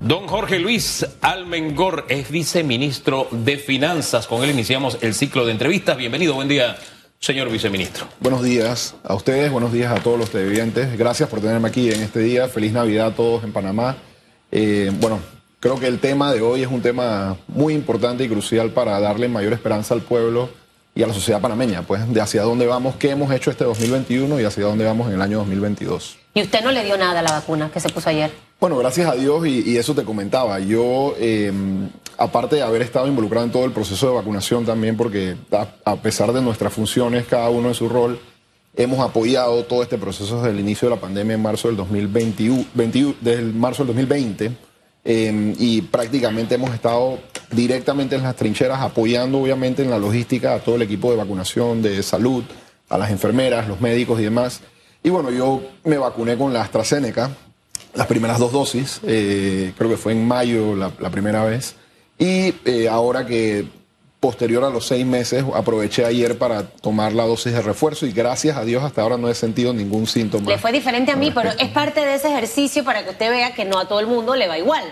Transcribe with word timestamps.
Don 0.00 0.26
Jorge 0.28 0.58
Luis 0.58 1.06
Almengor 1.20 2.06
es 2.08 2.30
viceministro 2.30 3.28
de 3.30 3.58
Finanzas. 3.58 4.26
Con 4.26 4.42
él 4.42 4.50
iniciamos 4.50 4.96
el 5.02 5.12
ciclo 5.12 5.44
de 5.44 5.52
entrevistas. 5.52 5.98
Bienvenido, 5.98 6.32
buen 6.32 6.48
día, 6.48 6.78
señor 7.18 7.50
viceministro. 7.50 8.06
Buenos 8.18 8.42
días 8.42 8.94
a 9.04 9.14
ustedes, 9.14 9.52
buenos 9.52 9.74
días 9.74 9.92
a 9.92 10.02
todos 10.02 10.18
los 10.18 10.30
televidentes. 10.30 10.96
Gracias 10.96 11.28
por 11.28 11.42
tenerme 11.42 11.68
aquí 11.68 11.92
en 11.92 12.00
este 12.00 12.20
día. 12.20 12.48
Feliz 12.48 12.72
Navidad 12.72 13.08
a 13.08 13.14
todos 13.14 13.44
en 13.44 13.52
Panamá. 13.52 13.98
Eh, 14.50 14.90
bueno, 15.00 15.20
creo 15.60 15.78
que 15.78 15.86
el 15.86 15.98
tema 15.98 16.32
de 16.32 16.40
hoy 16.40 16.62
es 16.62 16.68
un 16.68 16.80
tema 16.80 17.36
muy 17.46 17.74
importante 17.74 18.24
y 18.24 18.28
crucial 18.30 18.70
para 18.70 18.98
darle 19.00 19.28
mayor 19.28 19.52
esperanza 19.52 19.92
al 19.92 20.00
pueblo 20.00 20.48
y 20.94 21.02
a 21.02 21.08
la 21.08 21.12
sociedad 21.12 21.42
panameña, 21.42 21.82
pues 21.82 22.10
de 22.10 22.22
hacia 22.22 22.42
dónde 22.42 22.66
vamos, 22.66 22.96
qué 22.96 23.10
hemos 23.10 23.30
hecho 23.32 23.50
este 23.50 23.64
2021 23.64 24.40
y 24.40 24.44
hacia 24.44 24.64
dónde 24.64 24.86
vamos 24.86 25.08
en 25.08 25.16
el 25.16 25.20
año 25.20 25.36
2022. 25.40 26.16
¿Y 26.32 26.40
usted 26.40 26.62
no 26.62 26.72
le 26.72 26.84
dio 26.84 26.96
nada 26.96 27.20
a 27.20 27.22
la 27.22 27.32
vacuna 27.32 27.70
que 27.70 27.80
se 27.80 27.90
puso 27.90 28.08
ayer? 28.08 28.30
Bueno, 28.60 28.76
gracias 28.76 29.10
a 29.10 29.14
Dios 29.14 29.46
y, 29.46 29.78
eso 29.78 29.94
te 29.94 30.04
comentaba. 30.04 30.58
Yo, 30.60 31.14
eh, 31.18 31.50
aparte 32.18 32.56
de 32.56 32.62
haber 32.62 32.82
estado 32.82 33.08
involucrado 33.08 33.46
en 33.46 33.52
todo 33.52 33.64
el 33.64 33.72
proceso 33.72 34.08
de 34.08 34.16
vacunación 34.16 34.66
también, 34.66 34.98
porque 34.98 35.34
a, 35.82 35.96
pesar 35.96 36.30
de 36.34 36.42
nuestras 36.42 36.70
funciones, 36.70 37.24
cada 37.26 37.48
uno 37.48 37.68
en 37.68 37.74
su 37.74 37.88
rol, 37.88 38.20
hemos 38.76 39.00
apoyado 39.00 39.64
todo 39.64 39.82
este 39.82 39.96
proceso 39.96 40.36
desde 40.36 40.50
el 40.50 40.60
inicio 40.60 40.90
de 40.90 40.96
la 40.96 41.00
pandemia 41.00 41.36
en 41.36 41.42
marzo 41.42 41.68
del 41.68 41.78
2021, 41.78 42.66
desde 42.74 43.40
el 43.40 43.54
marzo 43.54 43.82
del 43.82 43.94
2020, 43.94 44.52
eh, 45.06 45.54
y 45.58 45.80
prácticamente 45.80 46.56
hemos 46.56 46.74
estado 46.74 47.18
directamente 47.50 48.16
en 48.16 48.22
las 48.22 48.36
trincheras 48.36 48.82
apoyando 48.82 49.38
obviamente 49.38 49.82
en 49.82 49.88
la 49.88 49.98
logística 49.98 50.52
a 50.52 50.58
todo 50.58 50.76
el 50.76 50.82
equipo 50.82 51.10
de 51.10 51.16
vacunación, 51.16 51.80
de 51.80 52.02
salud, 52.02 52.44
a 52.90 52.98
las 52.98 53.10
enfermeras, 53.10 53.66
los 53.66 53.80
médicos 53.80 54.20
y 54.20 54.24
demás. 54.24 54.60
Y 55.02 55.08
bueno, 55.08 55.30
yo 55.30 55.62
me 55.84 55.96
vacuné 55.96 56.36
con 56.36 56.52
la 56.52 56.60
AstraZeneca, 56.60 57.30
las 57.94 58.06
primeras 58.06 58.38
dos 58.38 58.52
dosis, 58.52 59.00
eh, 59.04 59.72
creo 59.76 59.90
que 59.90 59.96
fue 59.96 60.12
en 60.12 60.26
mayo 60.26 60.74
la, 60.76 61.10
primera 61.10 61.44
vez, 61.44 61.76
y 62.18 62.54
eh, 62.64 62.88
ahora 62.88 63.26
que 63.26 63.66
posterior 64.20 64.62
a 64.64 64.70
los 64.70 64.86
seis 64.86 65.06
meses 65.06 65.44
aproveché 65.54 66.04
ayer 66.04 66.36
para 66.36 66.68
tomar 66.68 67.14
la 67.14 67.24
dosis 67.24 67.54
de 67.54 67.62
refuerzo 67.62 68.04
y 68.04 68.12
gracias 68.12 68.56
a 68.56 68.64
Dios 68.64 68.84
hasta 68.84 69.00
ahora 69.00 69.16
no 69.16 69.30
he 69.30 69.34
sentido 69.34 69.72
ningún 69.72 70.06
síntoma. 70.06 70.48
Le 70.48 70.58
fue 70.58 70.72
diferente 70.72 71.10
a 71.10 71.16
mí, 71.16 71.32
pero 71.34 71.50
es 71.50 71.68
parte 71.68 72.04
de 72.04 72.14
ese 72.14 72.28
ejercicio 72.28 72.84
para 72.84 73.02
que 73.02 73.10
usted 73.10 73.30
vea 73.30 73.54
que 73.54 73.64
no 73.64 73.78
a 73.78 73.88
todo 73.88 73.98
el 73.98 74.06
mundo 74.06 74.36
le 74.36 74.46
va 74.46 74.58
igual. 74.58 74.84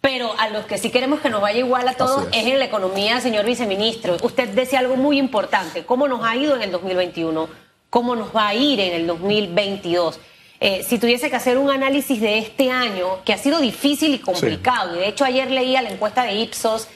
Pero 0.00 0.32
a 0.38 0.48
los 0.48 0.64
que 0.66 0.78
sí 0.78 0.90
queremos 0.90 1.20
que 1.20 1.28
nos 1.28 1.40
vaya 1.40 1.58
igual 1.58 1.86
a 1.88 1.94
todos 1.94 2.28
es. 2.32 2.46
en 2.46 2.58
la 2.58 2.64
economía, 2.64 3.20
señor 3.20 3.44
viceministro. 3.44 4.16
Usted 4.22 4.48
decía 4.50 4.78
algo 4.78 4.96
muy 4.96 5.18
importante, 5.18 5.84
¿cómo 5.84 6.08
nos 6.08 6.24
ha 6.24 6.36
ido 6.36 6.54
en 6.56 6.62
el 6.62 6.70
2021? 6.70 7.48
¿Cómo 7.90 8.16
nos 8.16 8.34
va 8.34 8.48
a 8.48 8.54
ir 8.54 8.80
en 8.80 8.94
el 8.94 9.06
2022? 9.06 10.18
Eh, 10.60 10.84
si 10.88 10.98
tuviese 10.98 11.28
que 11.28 11.36
hacer 11.36 11.58
un 11.58 11.70
análisis 11.70 12.20
de 12.20 12.38
este 12.38 12.70
año, 12.70 13.22
que 13.24 13.32
ha 13.32 13.38
sido 13.38 13.60
difícil 13.60 14.14
y 14.14 14.18
complicado, 14.18 14.96
y 14.96 15.00
de 15.00 15.08
hecho 15.08 15.24
ayer 15.24 15.50
leía 15.50 15.82
la 15.82 15.90
encuesta 15.90 16.24
de 16.24 16.34
Ipsos, 16.34 16.88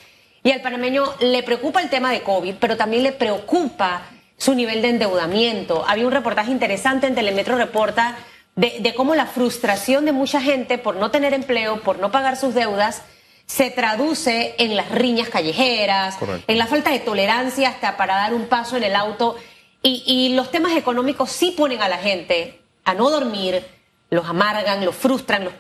y 0.43 0.53
al 0.53 0.63
panameño 0.63 1.05
le 1.21 1.43
preocupa 1.43 1.83
el 1.83 1.91
tema 1.91 2.11
de 2.11 2.23
COVID, 2.23 2.55
pero 2.59 2.77
también 2.77 3.03
le 3.03 3.13
preocupa 3.13 4.07
su 4.39 4.55
nivel 4.55 4.81
de 4.81 4.89
endeudamiento. 4.89 5.85
Había 5.87 6.07
un 6.07 6.13
reportaje 6.13 6.51
interesante 6.51 7.07
en 7.07 7.15
Telemetro 7.15 7.57
Reporta 7.57 8.17
de, 8.57 8.95
cómo 8.97 9.15
la 9.15 9.27
frustración 9.27 10.07
de 10.07 10.13
mucha 10.13 10.41
gente 10.41 10.79
por 10.79 10.97
no 10.97 11.11
tener 11.11 11.35
empleo, 11.35 11.83
por 11.83 11.99
no 11.99 12.11
pagar 12.11 12.39
sus 12.39 12.55
deudas, 12.55 13.03
se 13.45 13.71
traduce 13.71 14.55
en 14.59 14.77
las 14.77 14.91
riñas 14.91 15.29
callejeras, 15.29 16.17
en 16.47 16.57
la 16.57 16.67
falta 16.67 16.91
de 16.91 17.01
tolerancia 17.01 17.69
hasta 17.69 17.97
para 17.97 18.15
dar 18.15 18.33
un 18.33 18.47
paso 18.47 18.77
en 18.77 18.85
el 18.85 18.97
auto. 18.97 19.37
Y, 19.83 20.03
y 20.07 20.35
los 20.35 20.51
temas 20.51 20.77
económicos 20.77 21.31
sí 21.31 21.53
ponen 21.57 21.83
a 21.83 21.89
la 21.89 21.99
gente 21.99 22.60
a 22.85 22.95
no 22.95 23.11
dormir, 23.11 23.65
los 24.11 24.27
amargan, 24.27 24.85
los 24.85 24.95
frustran, 24.95 25.45
los, 25.45 25.55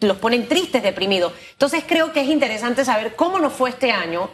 los 0.00 0.16
ponen 0.18 0.48
tristes, 0.48 0.82
deprimidos. 0.82 1.32
Entonces 1.52 1.84
creo 1.86 2.12
que 2.12 2.20
es 2.20 2.28
interesante 2.28 2.84
saber 2.84 3.16
cómo 3.16 3.38
nos 3.38 3.52
fue 3.52 3.70
este 3.70 3.90
año 3.90 4.30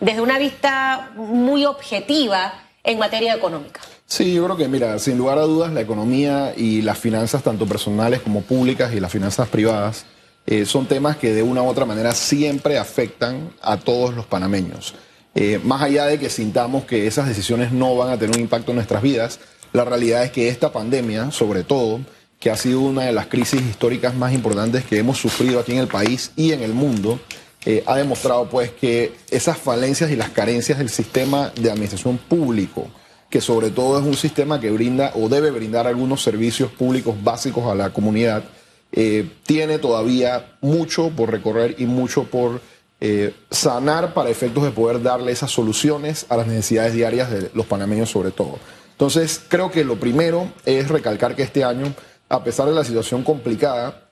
desde 0.00 0.20
una 0.20 0.38
vista 0.38 1.10
muy 1.16 1.64
objetiva 1.64 2.52
en 2.84 2.98
materia 2.98 3.34
económica. 3.34 3.80
Sí, 4.06 4.34
yo 4.34 4.44
creo 4.44 4.56
que, 4.56 4.68
mira, 4.68 4.98
sin 5.00 5.18
lugar 5.18 5.38
a 5.38 5.42
dudas, 5.42 5.72
la 5.72 5.80
economía 5.80 6.54
y 6.56 6.82
las 6.82 6.98
finanzas, 6.98 7.42
tanto 7.42 7.66
personales 7.66 8.20
como 8.20 8.42
públicas 8.42 8.94
y 8.94 9.00
las 9.00 9.10
finanzas 9.10 9.48
privadas, 9.48 10.06
eh, 10.46 10.64
son 10.64 10.86
temas 10.86 11.16
que 11.16 11.34
de 11.34 11.42
una 11.42 11.62
u 11.62 11.66
otra 11.66 11.84
manera 11.84 12.12
siempre 12.12 12.78
afectan 12.78 13.52
a 13.60 13.78
todos 13.78 14.14
los 14.14 14.26
panameños. 14.26 14.94
Eh, 15.34 15.60
más 15.64 15.82
allá 15.82 16.06
de 16.06 16.20
que 16.20 16.30
sintamos 16.30 16.84
que 16.84 17.08
esas 17.08 17.26
decisiones 17.26 17.72
no 17.72 17.96
van 17.96 18.10
a 18.10 18.18
tener 18.18 18.36
un 18.36 18.42
impacto 18.42 18.70
en 18.70 18.76
nuestras 18.76 19.02
vidas, 19.02 19.40
la 19.76 19.84
realidad 19.84 20.24
es 20.24 20.30
que 20.30 20.48
esta 20.48 20.72
pandemia, 20.72 21.30
sobre 21.30 21.62
todo, 21.62 22.00
que 22.40 22.50
ha 22.50 22.56
sido 22.56 22.80
una 22.80 23.02
de 23.02 23.12
las 23.12 23.26
crisis 23.26 23.60
históricas 23.60 24.14
más 24.14 24.32
importantes 24.32 24.84
que 24.84 24.98
hemos 24.98 25.18
sufrido 25.18 25.60
aquí 25.60 25.72
en 25.72 25.78
el 25.78 25.86
país 25.86 26.32
y 26.34 26.52
en 26.52 26.62
el 26.62 26.72
mundo, 26.72 27.20
eh, 27.66 27.82
ha 27.86 27.96
demostrado 27.96 28.48
pues 28.48 28.70
que 28.70 29.12
esas 29.30 29.58
falencias 29.58 30.10
y 30.10 30.16
las 30.16 30.30
carencias 30.30 30.78
del 30.78 30.88
sistema 30.88 31.52
de 31.60 31.70
administración 31.70 32.16
público, 32.16 32.88
que 33.28 33.42
sobre 33.42 33.70
todo 33.70 33.98
es 34.00 34.06
un 34.06 34.16
sistema 34.16 34.58
que 34.58 34.70
brinda 34.70 35.12
o 35.14 35.28
debe 35.28 35.50
brindar 35.50 35.86
algunos 35.86 36.22
servicios 36.22 36.70
públicos 36.70 37.14
básicos 37.22 37.70
a 37.70 37.74
la 37.74 37.90
comunidad, 37.90 38.44
eh, 38.92 39.28
tiene 39.44 39.78
todavía 39.78 40.56
mucho 40.62 41.10
por 41.10 41.30
recorrer 41.30 41.74
y 41.76 41.84
mucho 41.84 42.24
por 42.24 42.62
eh, 43.00 43.34
sanar 43.50 44.14
para 44.14 44.30
efectos 44.30 44.64
de 44.64 44.70
poder 44.70 45.02
darle 45.02 45.32
esas 45.32 45.50
soluciones 45.50 46.24
a 46.30 46.36
las 46.38 46.46
necesidades 46.46 46.94
diarias 46.94 47.30
de 47.30 47.50
los 47.52 47.66
panameños 47.66 48.08
sobre 48.08 48.30
todo. 48.30 48.58
Entonces, 48.96 49.42
creo 49.46 49.70
que 49.70 49.84
lo 49.84 50.00
primero 50.00 50.48
es 50.64 50.88
recalcar 50.88 51.36
que 51.36 51.42
este 51.42 51.64
año, 51.64 51.92
a 52.30 52.42
pesar 52.42 52.66
de 52.66 52.74
la 52.74 52.82
situación 52.82 53.22
complicada, 53.22 54.08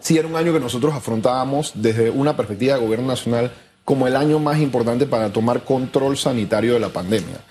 sí 0.00 0.16
era 0.16 0.26
un 0.26 0.36
año 0.36 0.54
que 0.54 0.60
nosotros 0.60 0.94
afrontábamos 0.94 1.72
desde 1.74 2.08
una 2.08 2.34
perspectiva 2.34 2.74
de 2.74 2.80
gobierno 2.80 3.08
nacional 3.08 3.52
como 3.84 4.06
el 4.06 4.16
año 4.16 4.38
más 4.38 4.58
importante 4.58 5.04
para 5.04 5.30
tomar 5.30 5.64
control 5.64 6.16
sanitario 6.16 6.72
de 6.72 6.80
la 6.80 6.88
pandemia. 6.88 7.44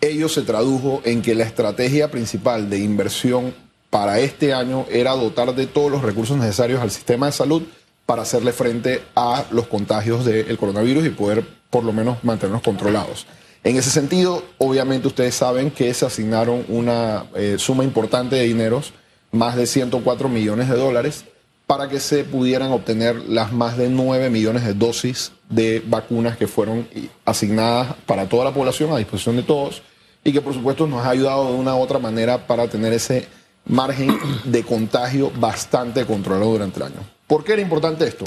Ello 0.00 0.28
se 0.28 0.42
tradujo 0.42 1.02
en 1.04 1.20
que 1.20 1.34
la 1.34 1.42
estrategia 1.42 2.12
principal 2.12 2.70
de 2.70 2.78
inversión 2.78 3.52
para 3.90 4.20
este 4.20 4.54
año 4.54 4.86
era 4.88 5.16
dotar 5.16 5.52
de 5.56 5.66
todos 5.66 5.90
los 5.90 6.02
recursos 6.02 6.36
necesarios 6.36 6.80
al 6.80 6.92
sistema 6.92 7.26
de 7.26 7.32
salud 7.32 7.62
para 8.06 8.22
hacerle 8.22 8.52
frente 8.52 9.02
a 9.16 9.44
los 9.50 9.66
contagios 9.66 10.24
del 10.24 10.56
coronavirus 10.56 11.06
y 11.06 11.10
poder 11.10 11.44
por 11.70 11.82
lo 11.82 11.92
menos 11.92 12.22
mantenernos 12.22 12.62
controlados. 12.62 13.26
En 13.62 13.76
ese 13.76 13.90
sentido, 13.90 14.42
obviamente 14.58 15.08
ustedes 15.08 15.34
saben 15.34 15.70
que 15.70 15.92
se 15.92 16.06
asignaron 16.06 16.64
una 16.68 17.26
eh, 17.34 17.56
suma 17.58 17.84
importante 17.84 18.36
de 18.36 18.44
dineros, 18.44 18.92
más 19.32 19.54
de 19.56 19.66
104 19.66 20.28
millones 20.28 20.68
de 20.68 20.76
dólares, 20.76 21.24
para 21.66 21.88
que 21.88 22.00
se 22.00 22.24
pudieran 22.24 22.72
obtener 22.72 23.16
las 23.28 23.52
más 23.52 23.76
de 23.76 23.88
9 23.90 24.30
millones 24.30 24.64
de 24.64 24.74
dosis 24.74 25.32
de 25.48 25.82
vacunas 25.86 26.36
que 26.36 26.48
fueron 26.48 26.88
asignadas 27.24 27.94
para 28.06 28.28
toda 28.28 28.44
la 28.44 28.52
población 28.52 28.92
a 28.92 28.96
disposición 28.96 29.36
de 29.36 29.44
todos 29.44 29.82
y 30.24 30.32
que 30.32 30.40
por 30.40 30.52
supuesto 30.52 30.86
nos 30.86 31.06
ha 31.06 31.10
ayudado 31.10 31.52
de 31.52 31.54
una 31.54 31.76
u 31.76 31.78
otra 31.78 31.98
manera 31.98 32.46
para 32.46 32.66
tener 32.66 32.92
ese 32.92 33.28
margen 33.66 34.18
de 34.44 34.64
contagio 34.64 35.30
bastante 35.36 36.04
controlado 36.06 36.50
durante 36.52 36.78
el 36.78 36.86
año. 36.86 37.00
¿Por 37.26 37.44
qué 37.44 37.52
era 37.52 37.62
importante 37.62 38.04
esto? 38.04 38.24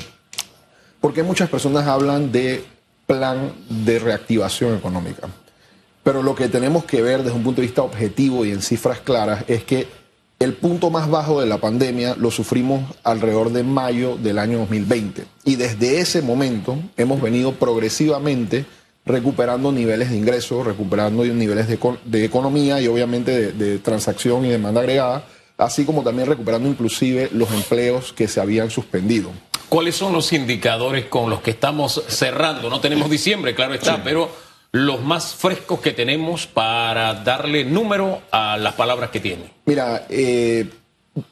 Porque 1.02 1.24
muchas 1.24 1.50
personas 1.50 1.86
hablan 1.86 2.32
de 2.32 2.64
plan 3.06 3.54
de 3.70 4.00
reactivación 4.00 4.76
económica. 4.76 5.28
Pero 6.04 6.22
lo 6.22 6.36
que 6.36 6.50
tenemos 6.50 6.86
que 6.86 7.02
ver 7.02 7.24
desde 7.24 7.36
un 7.36 7.44
punto 7.44 7.62
de 7.62 7.68
vista 7.68 7.82
objetivo 7.82 8.46
y 8.46 8.52
en 8.52 8.62
cifras 8.62 9.00
claras 9.00 9.46
es 9.48 9.64
que 9.64 9.88
el 10.40 10.54
punto 10.54 10.90
más 10.90 11.10
bajo 11.10 11.40
de 11.40 11.48
la 11.48 11.60
pandemia 11.60 12.16
lo 12.18 12.30
sufrimos 12.30 12.84
alrededor 13.04 13.54
de 13.54 13.64
mayo 13.64 14.18
del 14.18 14.40
año 14.40 14.60
2020. 14.60 15.24
Y 15.46 15.56
desde 15.56 16.00
ese 16.00 16.22
momento 16.22 16.78
hemos 16.98 17.22
venido 17.22 17.54
progresivamente 17.54 18.66
recuperando 19.06 19.72
niveles 19.72 20.10
de 20.10 20.18
ingresos, 20.18 20.66
recuperando 20.66 21.24
niveles 21.26 21.68
de, 21.68 22.26
economía 22.26 22.82
y 22.82 22.88
obviamente 22.88 23.32
de, 23.32 23.52
de 23.54 23.80
transacción 23.80 24.46
y 24.46 24.50
demanda 24.50 24.82
agregada, 24.82 25.26
así 25.58 25.86
como 25.86 26.04
también 26.04 26.28
recuperando 26.28 26.68
inclusive 26.68 27.30
los 27.34 27.52
empleos 27.52 28.12
que 28.12 28.28
se 28.28 28.42
habían 28.42 28.70
suspendido. 28.70 29.32
¿Cuáles 29.74 29.96
son 29.96 30.14
los 30.14 30.32
indicadores 30.34 31.06
con 31.06 31.32
los 31.32 31.42
que 31.42 31.50
estamos 31.50 32.04
cerrando? 32.08 32.70
No 32.70 32.80
tenemos 32.80 33.10
diciembre, 33.10 33.56
claro 33.56 33.74
está, 33.74 34.04
pero 34.04 34.30
los 34.72 35.02
más 35.02 35.34
frescos 35.34 35.80
que 35.80 35.94
tenemos 35.94 36.46
para 36.46 37.16
darle 37.16 37.66
número 37.66 38.22
a 38.30 38.56
las 38.58 38.76
palabras 38.76 39.10
que 39.10 39.20
tiene. 39.20 39.46
Mira, 39.66 40.06
eh, 40.12 40.70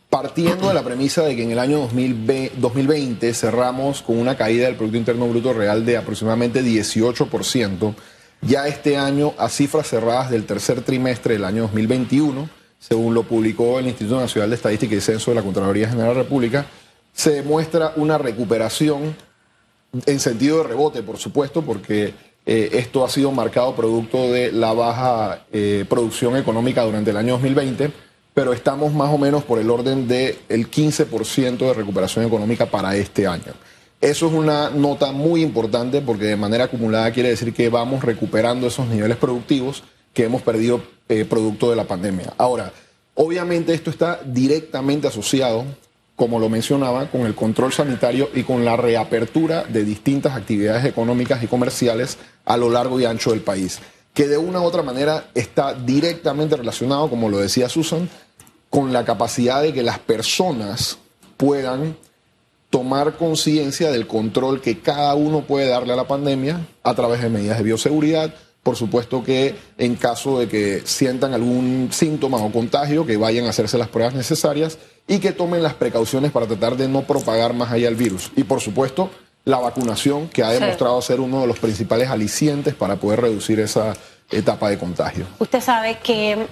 partiendo 0.10 0.70
de 0.70 0.74
la 0.74 0.82
premisa 0.82 1.22
de 1.22 1.36
que 1.36 1.44
en 1.44 1.52
el 1.52 1.60
año 1.60 1.82
2020 1.82 3.32
cerramos 3.36 4.02
con 4.02 4.18
una 4.18 4.36
caída 4.36 4.66
del 4.66 4.76
Producto 4.76 4.98
Interno 4.98 5.28
Bruto 5.28 5.54
Real 5.54 5.86
de 5.86 5.98
aproximadamente 5.98 6.64
18%, 6.64 7.94
ya 8.42 8.68
este 8.68 8.98
año 8.98 9.36
a 9.38 9.50
cifras 9.50 9.88
cerradas 9.88 10.32
del 10.32 10.48
tercer 10.48 10.82
trimestre 10.82 11.36
del 11.36 11.46
año 11.46 11.62
2021, 11.62 12.50
según 12.80 13.14
lo 13.14 13.22
publicó 13.22 13.78
el 13.78 13.86
Instituto 13.86 14.20
Nacional 14.20 14.50
de 14.50 14.56
Estadística 14.56 14.96
y 14.96 15.00
Censo 15.00 15.30
de 15.30 15.36
la 15.36 15.44
Contraloría 15.44 15.88
General 15.88 16.10
de 16.10 16.16
la 16.16 16.24
República, 16.24 16.66
se 17.14 17.32
demuestra 17.32 17.94
una 17.96 18.18
recuperación 18.18 19.16
en 20.06 20.20
sentido 20.20 20.60
de 20.60 20.70
rebote, 20.70 21.04
por 21.04 21.18
supuesto, 21.18 21.62
porque 21.62 22.14
eh, 22.46 22.70
esto 22.74 23.06
ha 23.06 23.10
sido 23.10 23.32
marcado 23.32 23.76
producto 23.76 24.32
de 24.32 24.52
la 24.52 24.74
baja 24.74 25.46
eh, 25.52 25.86
producción 25.88 26.38
económica 26.38 26.84
durante 26.84 27.12
el 27.12 27.18
año 27.18 27.34
2020, 27.34 27.92
pero 28.34 28.54
estamos 28.54 28.94
más 28.94 29.14
o 29.14 29.18
menos 29.18 29.44
por 29.44 29.60
el 29.60 29.70
orden 29.70 30.08
del 30.08 30.38
15% 30.50 31.58
de 31.58 31.74
recuperación 31.74 32.26
económica 32.26 32.66
para 32.66 32.96
este 32.96 33.28
año. 33.28 33.54
Eso 34.00 34.28
es 34.28 34.34
una 34.34 34.72
nota 34.72 35.12
muy 35.12 35.44
importante 35.44 36.02
porque 36.02 36.26
de 36.26 36.36
manera 36.36 36.64
acumulada 36.64 37.12
quiere 37.12 37.30
decir 37.30 37.54
que 37.54 37.70
vamos 37.70 38.04
recuperando 38.04 38.66
esos 38.66 38.88
niveles 38.88 39.18
productivos 39.18 39.84
que 40.12 40.24
hemos 40.24 40.42
perdido 40.42 40.82
eh, 41.08 41.26
producto 41.26 41.70
de 41.70 41.76
la 41.76 41.84
pandemia. 41.84 42.34
Ahora, 42.38 42.74
obviamente 43.14 43.74
esto 43.74 43.92
está 43.92 44.20
directamente 44.26 45.08
asociado, 45.08 45.66
como 46.22 46.38
lo 46.38 46.50
mencionaba, 46.50 47.10
con 47.10 47.22
el 47.22 47.34
control 47.34 47.74
sanitario 47.74 48.30
y 48.36 48.44
con 48.44 48.64
la 48.64 48.78
reapertura 48.78 49.64
de 49.64 49.84
distintas 49.84 50.36
actividades 50.36 50.86
económicas 50.86 51.42
y 51.42 51.48
comerciales 51.48 52.20
a 52.46 52.58
lo 52.58 52.70
largo 52.70 53.00
y 53.00 53.06
ancho 53.06 53.32
del 53.32 53.42
país, 53.42 53.80
que 54.14 54.28
de 54.28 54.38
una 54.38 54.62
u 54.62 54.64
otra 54.66 54.84
manera 54.84 55.32
está 55.34 55.74
directamente 55.74 56.56
relacionado, 56.56 57.10
como 57.10 57.28
lo 57.28 57.40
decía 57.40 57.70
Susan, 57.70 58.08
con 58.70 58.94
la 58.94 59.04
capacidad 59.04 59.64
de 59.64 59.74
que 59.74 59.82
las 59.82 59.98
personas 59.98 61.00
puedan 61.38 61.98
tomar 62.70 63.18
conciencia 63.18 63.90
del 63.90 64.06
control 64.06 64.62
que 64.62 64.78
cada 64.80 65.16
uno 65.16 65.42
puede 65.48 65.70
darle 65.70 65.94
a 65.94 65.96
la 65.96 66.08
pandemia 66.08 66.68
a 66.84 66.94
través 66.94 67.24
de 67.24 67.30
medidas 67.30 67.58
de 67.58 67.64
bioseguridad. 67.64 68.32
Por 68.62 68.76
supuesto 68.76 69.24
que 69.24 69.56
en 69.80 69.96
caso 69.96 70.38
de 70.38 70.48
que 70.48 70.84
sientan 70.86 71.34
algún 71.34 71.90
síntoma 71.92 72.38
o 72.38 72.52
contagio, 72.52 73.08
que 73.08 73.18
vayan 73.18 73.48
a 73.48 73.50
hacerse 73.50 73.80
las 73.80 73.88
pruebas 73.88 74.14
necesarias 74.14 74.78
y 75.08 75.20
que 75.20 75.32
tomen 75.32 75.64
las 75.64 75.74
precauciones 75.74 76.32
para 76.32 76.48
tratar 76.48 76.76
de 76.78 76.88
no 76.88 77.02
propagar 77.04 77.54
más 77.54 77.72
allá 77.72 77.88
el 77.88 77.96
virus. 77.96 78.32
Y 78.36 78.44
por 78.44 78.62
supuesto, 78.62 79.10
la 79.46 79.58
vacunación, 79.58 80.30
que 80.30 80.44
ha 80.44 80.50
demostrado 80.50 81.02
ser 81.02 81.20
uno 81.20 81.42
de 81.42 81.48
los 81.48 81.60
principales 81.60 82.10
alicientes 82.10 82.76
para 82.76 82.96
poder 82.96 83.22
reducir 83.22 83.60
esa 83.60 83.94
etapa 84.30 84.70
de 84.70 84.78
contagio. 84.78 85.26
Usted 85.40 85.62
sabe 85.62 85.98
que 86.04 86.48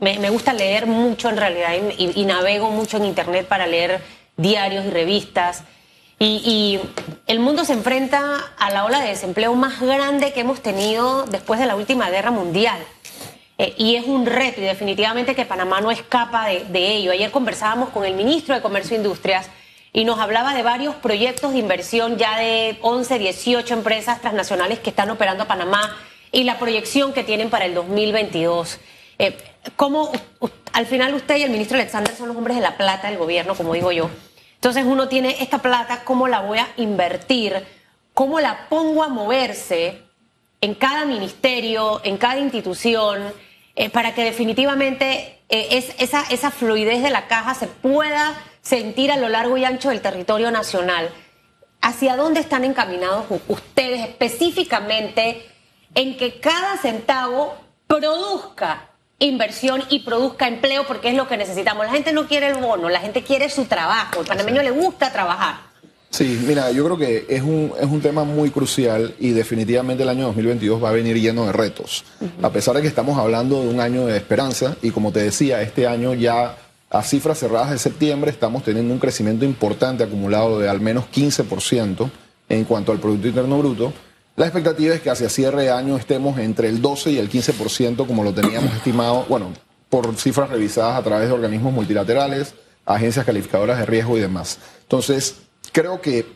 me, 0.00 0.30
gusta 0.30 0.52
leer 0.52 0.86
mucho 0.86 1.28
en 1.28 1.36
realidad 1.36 1.74
y, 1.96 2.24
navego 2.24 2.70
mucho 2.70 2.96
en 2.96 3.04
Internet 3.04 3.46
para 3.46 3.66
leer 3.66 4.02
diarios 4.36 4.84
y 4.86 4.90
revistas. 4.90 5.62
Y, 6.18 6.80
el 7.26 7.38
mundo 7.38 7.64
se 7.64 7.72
enfrenta 7.72 8.40
a 8.58 8.70
la 8.70 8.84
ola 8.84 9.00
de 9.00 9.08
desempleo 9.08 9.54
más 9.54 9.80
grande 9.80 10.32
que 10.32 10.40
hemos 10.40 10.60
tenido 10.60 11.24
después 11.26 11.60
de 11.60 11.66
la 11.66 11.76
última 11.76 12.10
guerra 12.10 12.30
mundial. 12.30 12.78
Eh, 13.62 13.74
y 13.78 13.94
es 13.94 14.06
un 14.06 14.26
reto 14.26 14.60
y 14.60 14.64
definitivamente 14.64 15.36
que 15.36 15.46
Panamá 15.46 15.80
no 15.80 15.92
escapa 15.92 16.46
de, 16.46 16.96
ello. 16.96 17.12
Ayer 17.12 17.30
conversábamos 17.30 17.90
con 17.90 18.04
el 18.04 18.14
ministro 18.14 18.56
de 18.56 18.60
Comercio 18.60 18.96
e 18.96 18.98
Industrias 18.98 19.48
y 19.92 20.04
nos 20.04 20.18
hablaba 20.18 20.52
de 20.52 20.64
varios 20.64 20.96
proyectos 20.96 21.52
de 21.52 21.60
inversión 21.60 22.18
ya 22.18 22.40
de 22.40 22.76
11, 22.82 23.20
18 23.20 23.72
empresas 23.74 24.20
transnacionales 24.20 24.80
que 24.80 24.90
están 24.90 25.10
operando 25.10 25.44
a 25.44 25.46
Panamá 25.46 25.96
y 26.32 26.42
la 26.42 26.58
proyección 26.58 27.12
que 27.12 27.22
tienen 27.22 27.50
para 27.50 27.64
el 27.66 27.74
2022. 27.74 28.80
Eh, 29.20 29.38
¿Cómo 29.76 30.10
al 30.72 30.86
final 30.86 31.14
usted 31.14 31.36
y 31.36 31.44
el 31.44 31.50
ministro 31.50 31.76
Alexander 31.76 32.12
son 32.16 32.26
los 32.26 32.36
hombres 32.36 32.56
de 32.56 32.62
la 32.64 32.76
plata 32.76 33.10
del 33.10 33.18
gobierno, 33.18 33.54
como 33.54 33.74
digo 33.74 33.92
yo? 33.92 34.10
Entonces 34.56 34.84
uno 34.84 35.06
tiene 35.06 35.36
esta 35.40 35.58
plata, 35.58 36.02
¿cómo 36.02 36.26
la 36.26 36.40
voy 36.40 36.58
a 36.58 36.66
invertir? 36.78 37.64
¿Cómo 38.12 38.40
la 38.40 38.68
pongo 38.68 39.04
a 39.04 39.08
moverse 39.08 40.02
en 40.60 40.74
cada 40.74 41.04
ministerio, 41.04 42.00
en 42.02 42.16
cada 42.16 42.40
institución, 42.40 43.32
eh, 43.76 43.90
para 43.90 44.14
que 44.14 44.24
definitivamente 44.24 45.40
eh, 45.48 45.68
es, 45.70 45.94
esa, 45.98 46.22
esa 46.30 46.50
fluidez 46.50 47.02
de 47.02 47.10
la 47.10 47.26
caja 47.26 47.54
se 47.54 47.66
pueda 47.66 48.40
sentir 48.60 49.10
a 49.10 49.16
lo 49.16 49.28
largo 49.28 49.56
y 49.56 49.64
ancho 49.64 49.90
del 49.90 50.00
territorio 50.00 50.50
nacional? 50.50 51.10
¿Hacia 51.80 52.16
dónde 52.16 52.40
están 52.40 52.64
encaminados 52.64 53.26
ustedes 53.48 54.00
específicamente 54.08 55.46
en 55.94 56.16
que 56.16 56.38
cada 56.40 56.76
centavo 56.76 57.54
produzca 57.86 58.92
inversión 59.18 59.84
y 59.88 60.00
produzca 60.00 60.48
empleo 60.48 60.86
porque 60.86 61.08
es 61.08 61.14
lo 61.14 61.28
que 61.28 61.36
necesitamos. 61.36 61.86
La 61.86 61.92
gente 61.92 62.12
no 62.12 62.26
quiere 62.26 62.48
el 62.48 62.54
bono, 62.54 62.88
la 62.88 63.00
gente 63.00 63.22
quiere 63.22 63.48
su 63.48 63.66
trabajo. 63.66 64.20
El 64.20 64.26
panameño 64.26 64.62
le 64.62 64.70
gusta 64.70 65.12
trabajar. 65.12 65.71
Sí, 66.12 66.40
mira, 66.46 66.70
yo 66.70 66.84
creo 66.84 66.98
que 66.98 67.26
es 67.28 67.42
un, 67.42 67.72
es 67.80 67.86
un 67.86 68.00
tema 68.00 68.22
muy 68.22 68.50
crucial 68.50 69.14
y 69.18 69.30
definitivamente 69.30 70.04
el 70.04 70.10
año 70.10 70.26
2022 70.26 70.82
va 70.82 70.90
a 70.90 70.92
venir 70.92 71.18
lleno 71.18 71.46
de 71.46 71.52
retos. 71.52 72.04
A 72.42 72.50
pesar 72.50 72.76
de 72.76 72.82
que 72.82 72.88
estamos 72.88 73.18
hablando 73.18 73.62
de 73.62 73.68
un 73.68 73.80
año 73.80 74.06
de 74.06 74.16
esperanza 74.16 74.76
y 74.82 74.90
como 74.90 75.10
te 75.10 75.20
decía, 75.20 75.62
este 75.62 75.86
año 75.86 76.14
ya 76.14 76.56
a 76.90 77.02
cifras 77.02 77.38
cerradas 77.38 77.70
de 77.70 77.78
septiembre 77.78 78.30
estamos 78.30 78.62
teniendo 78.62 78.92
un 78.92 79.00
crecimiento 79.00 79.44
importante 79.44 80.04
acumulado 80.04 80.58
de 80.58 80.68
al 80.68 80.80
menos 80.80 81.06
15% 81.12 82.10
en 82.48 82.64
cuanto 82.64 82.92
al 82.92 83.00
Producto 83.00 83.28
Interno 83.28 83.58
Bruto 83.58 83.92
la 84.34 84.46
expectativa 84.46 84.94
es 84.94 85.02
que 85.02 85.10
hacia 85.10 85.28
cierre 85.28 85.64
de 85.64 85.70
año 85.70 85.96
estemos 85.96 86.38
entre 86.38 86.68
el 86.68 86.80
12 86.80 87.10
y 87.10 87.18
el 87.18 87.28
15%, 87.28 88.06
como 88.06 88.24
lo 88.24 88.32
teníamos 88.32 88.72
estimado, 88.74 89.26
bueno, 89.28 89.52
por 89.90 90.14
cifras 90.16 90.48
revisadas 90.48 90.98
a 90.98 91.02
través 91.02 91.28
de 91.28 91.34
organismos 91.34 91.72
multilaterales, 91.74 92.54
agencias 92.86 93.26
calificadoras 93.26 93.78
de 93.78 93.84
riesgo 93.84 94.16
y 94.16 94.20
demás. 94.20 94.58
Entonces, 94.82 95.36
creo 95.72 96.00
que 96.00 96.26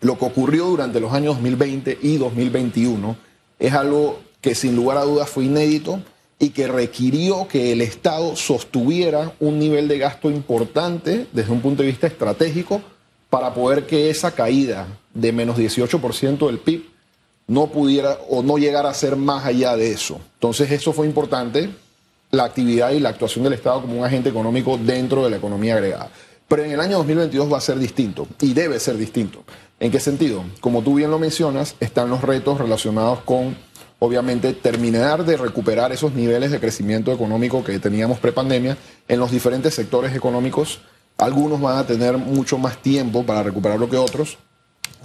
lo 0.00 0.18
que 0.18 0.24
ocurrió 0.24 0.66
durante 0.66 1.00
los 1.00 1.12
años 1.12 1.34
2020 1.34 1.98
y 2.02 2.16
2021 2.16 3.16
es 3.58 3.72
algo 3.72 4.20
que 4.40 4.54
sin 4.54 4.76
lugar 4.76 4.98
a 4.98 5.04
dudas 5.04 5.28
fue 5.28 5.44
inédito 5.44 6.00
y 6.38 6.50
que 6.50 6.68
requirió 6.68 7.48
que 7.48 7.72
el 7.72 7.80
Estado 7.80 8.36
sostuviera 8.36 9.32
un 9.40 9.58
nivel 9.58 9.88
de 9.88 9.98
gasto 9.98 10.30
importante 10.30 11.26
desde 11.32 11.52
un 11.52 11.60
punto 11.60 11.82
de 11.82 11.88
vista 11.88 12.06
estratégico 12.06 12.82
para 13.30 13.54
poder 13.54 13.86
que 13.86 14.10
esa 14.10 14.32
caída 14.32 14.86
de 15.14 15.32
menos 15.32 15.56
18% 15.56 16.46
del 16.46 16.58
PIB 16.58 16.84
no 17.48 17.68
pudiera 17.68 18.18
o 18.28 18.42
no 18.42 18.58
llegara 18.58 18.90
a 18.90 18.94
ser 18.94 19.16
más 19.16 19.44
allá 19.44 19.76
de 19.76 19.90
eso. 19.90 20.20
Entonces 20.34 20.70
eso 20.70 20.92
fue 20.92 21.06
importante, 21.06 21.70
la 22.30 22.44
actividad 22.44 22.90
y 22.90 23.00
la 23.00 23.10
actuación 23.10 23.44
del 23.44 23.54
Estado 23.54 23.82
como 23.82 23.98
un 23.98 24.04
agente 24.04 24.28
económico 24.28 24.76
dentro 24.76 25.24
de 25.24 25.30
la 25.30 25.36
economía 25.36 25.74
agregada. 25.74 26.10
Pero 26.48 26.62
en 26.62 26.70
el 26.70 26.80
año 26.80 26.98
2022 26.98 27.52
va 27.52 27.58
a 27.58 27.60
ser 27.60 27.78
distinto 27.78 28.28
y 28.40 28.54
debe 28.54 28.78
ser 28.78 28.96
distinto. 28.96 29.44
¿En 29.80 29.90
qué 29.90 29.98
sentido? 29.98 30.44
Como 30.60 30.82
tú 30.82 30.94
bien 30.94 31.10
lo 31.10 31.18
mencionas, 31.18 31.74
están 31.80 32.08
los 32.08 32.22
retos 32.22 32.58
relacionados 32.58 33.20
con, 33.24 33.56
obviamente, 33.98 34.52
terminar 34.52 35.24
de 35.24 35.36
recuperar 35.36 35.92
esos 35.92 36.12
niveles 36.12 36.52
de 36.52 36.60
crecimiento 36.60 37.12
económico 37.12 37.64
que 37.64 37.78
teníamos 37.78 38.20
prepandemia 38.20 38.78
en 39.08 39.18
los 39.18 39.32
diferentes 39.32 39.74
sectores 39.74 40.14
económicos. 40.14 40.80
Algunos 41.18 41.60
van 41.60 41.78
a 41.78 41.86
tener 41.86 42.16
mucho 42.16 42.58
más 42.58 42.80
tiempo 42.80 43.24
para 43.24 43.42
recuperarlo 43.42 43.90
que 43.90 43.96
otros, 43.96 44.38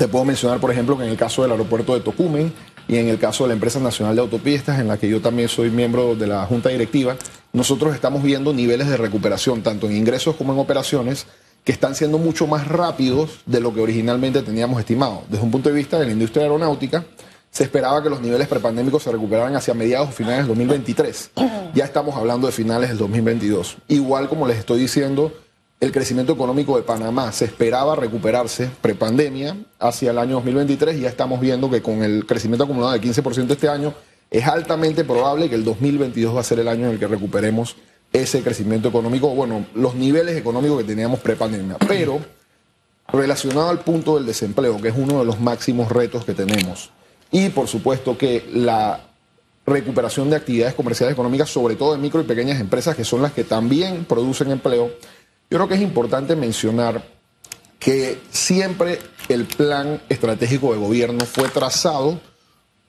te 0.02 0.08
puedo 0.08 0.26
mencionar, 0.26 0.60
por 0.60 0.72
ejemplo, 0.72 0.98
que 0.98 1.04
en 1.04 1.12
el 1.12 1.16
caso 1.18 1.44
del 1.44 1.52
aeropuerto 1.52 1.94
de 1.94 2.02
Tocumen 2.02 2.52
y 2.92 2.98
en 2.98 3.08
el 3.08 3.18
caso 3.18 3.46
de 3.46 3.48
la 3.48 3.54
empresa 3.54 3.80
nacional 3.80 4.16
de 4.16 4.22
autopistas, 4.22 4.78
en 4.78 4.90
la 4.90 4.98
que 4.98 5.08
yo 5.08 5.22
también 5.22 5.48
soy 5.48 5.70
miembro 5.70 6.14
de 6.14 6.28
la 6.28 6.46
junta 6.46 6.68
directiva, 6.68 7.16
nosotros 7.54 7.96
estamos 7.96 8.22
viendo 8.22 8.54
niveles 8.54 8.90
de 8.90 8.98
recuperación, 8.98 9.64
tanto 9.64 9.88
en 9.88 9.96
ingresos 9.96 10.36
como 10.36 10.52
en 10.52 10.60
operaciones, 10.60 11.26
que 11.64 11.72
están 11.72 11.96
siendo 11.96 12.18
mucho 12.18 12.48
más 12.48 12.68
rápidos 12.68 13.40
de 13.46 13.62
lo 13.62 13.74
que 13.74 13.80
originalmente 13.80 14.42
teníamos 14.42 14.78
estimado. 14.78 15.24
Desde 15.30 15.42
un 15.42 15.52
punto 15.52 15.70
de 15.70 15.76
vista 15.76 15.98
de 15.98 16.06
la 16.06 16.12
industria 16.12 16.44
aeronáutica, 16.44 17.06
se 17.50 17.64
esperaba 17.64 18.04
que 18.04 18.10
los 18.10 18.20
niveles 18.20 18.50
prepandémicos 18.50 19.04
se 19.04 19.12
recuperaran 19.12 19.56
hacia 19.56 19.74
mediados 19.74 20.10
o 20.10 20.12
finales 20.12 20.40
del 20.40 20.48
2023. 20.48 21.32
Ya 21.74 21.86
estamos 21.86 22.18
hablando 22.18 22.48
de 22.48 22.52
finales 22.52 22.90
del 22.90 22.98
2022. 22.98 23.78
Igual 23.88 24.28
como 24.28 24.46
les 24.48 24.58
estoy 24.58 24.82
diciendo, 24.82 25.32
el 25.82 25.92
crecimiento 25.92 26.34
económico 26.34 26.78
de 26.78 26.84
Panamá 26.84 27.32
se 27.32 27.46
esperaba 27.46 27.96
recuperarse 27.96 28.70
prepandemia 28.82 29.58
hacia 29.80 30.12
el 30.12 30.20
año 30.20 30.36
2023 30.36 30.98
y 30.98 31.02
ya 31.02 31.10
estamos 31.10 31.42
viendo 31.42 31.72
que 31.72 31.82
con 31.82 32.04
el 32.04 32.28
crecimiento 32.28 32.66
acumulado 32.66 32.94
del 32.94 33.02
15% 33.02 33.50
este 33.50 33.68
año 33.68 33.96
es 34.30 34.46
altamente 34.46 35.04
probable 35.04 35.50
que 35.50 35.56
el 35.56 35.64
2022 35.64 36.36
va 36.36 36.42
a 36.42 36.44
ser 36.44 36.60
el 36.60 36.68
año 36.68 36.86
en 36.86 36.94
el 36.94 37.00
que 37.00 37.08
recuperemos 37.08 37.76
ese 38.14 38.44
crecimiento 38.44 38.90
económico, 38.90 39.34
bueno, 39.34 39.66
los 39.74 39.96
niveles 39.96 40.38
económicos 40.38 40.78
que 40.78 40.84
teníamos 40.84 41.20
prepandemia. 41.20 41.78
Pero 41.88 42.20
relacionado 43.12 43.70
al 43.70 43.80
punto 43.80 44.16
del 44.16 44.28
desempleo, 44.28 44.80
que 44.80 44.90
es 44.90 44.96
uno 44.96 45.20
de 45.20 45.26
los 45.26 45.40
máximos 45.40 45.92
retos 45.92 46.26
que 46.26 46.34
tenemos, 46.34 46.92
y 47.32 47.50
por 47.50 47.68
supuesto 47.68 48.18
que 48.18 48.46
la 48.54 49.02
recuperación 49.66 50.30
de 50.30 50.36
actividades 50.36 50.76
comerciales 50.76 51.14
económicas, 51.14 51.50
sobre 51.50 51.76
todo 51.76 51.94
de 51.94 51.98
micro 51.98 52.22
y 52.22 52.26
pequeñas 52.26 52.60
empresas, 52.60 52.96
que 52.96 53.04
son 53.04 53.22
las 53.22 53.32
que 53.32 53.44
también 53.44 54.06
producen 54.06 54.52
empleo, 54.52 54.92
yo 55.52 55.58
creo 55.58 55.68
que 55.68 55.76
es 55.76 55.82
importante 55.82 56.38
mencionar 56.38 57.04
que 57.78 58.18
siempre 58.32 59.00
el 59.28 59.44
plan 59.46 60.02
estratégico 60.08 60.72
de 60.72 60.80
gobierno 60.80 61.26
fue 61.26 61.50
trazado 61.50 62.22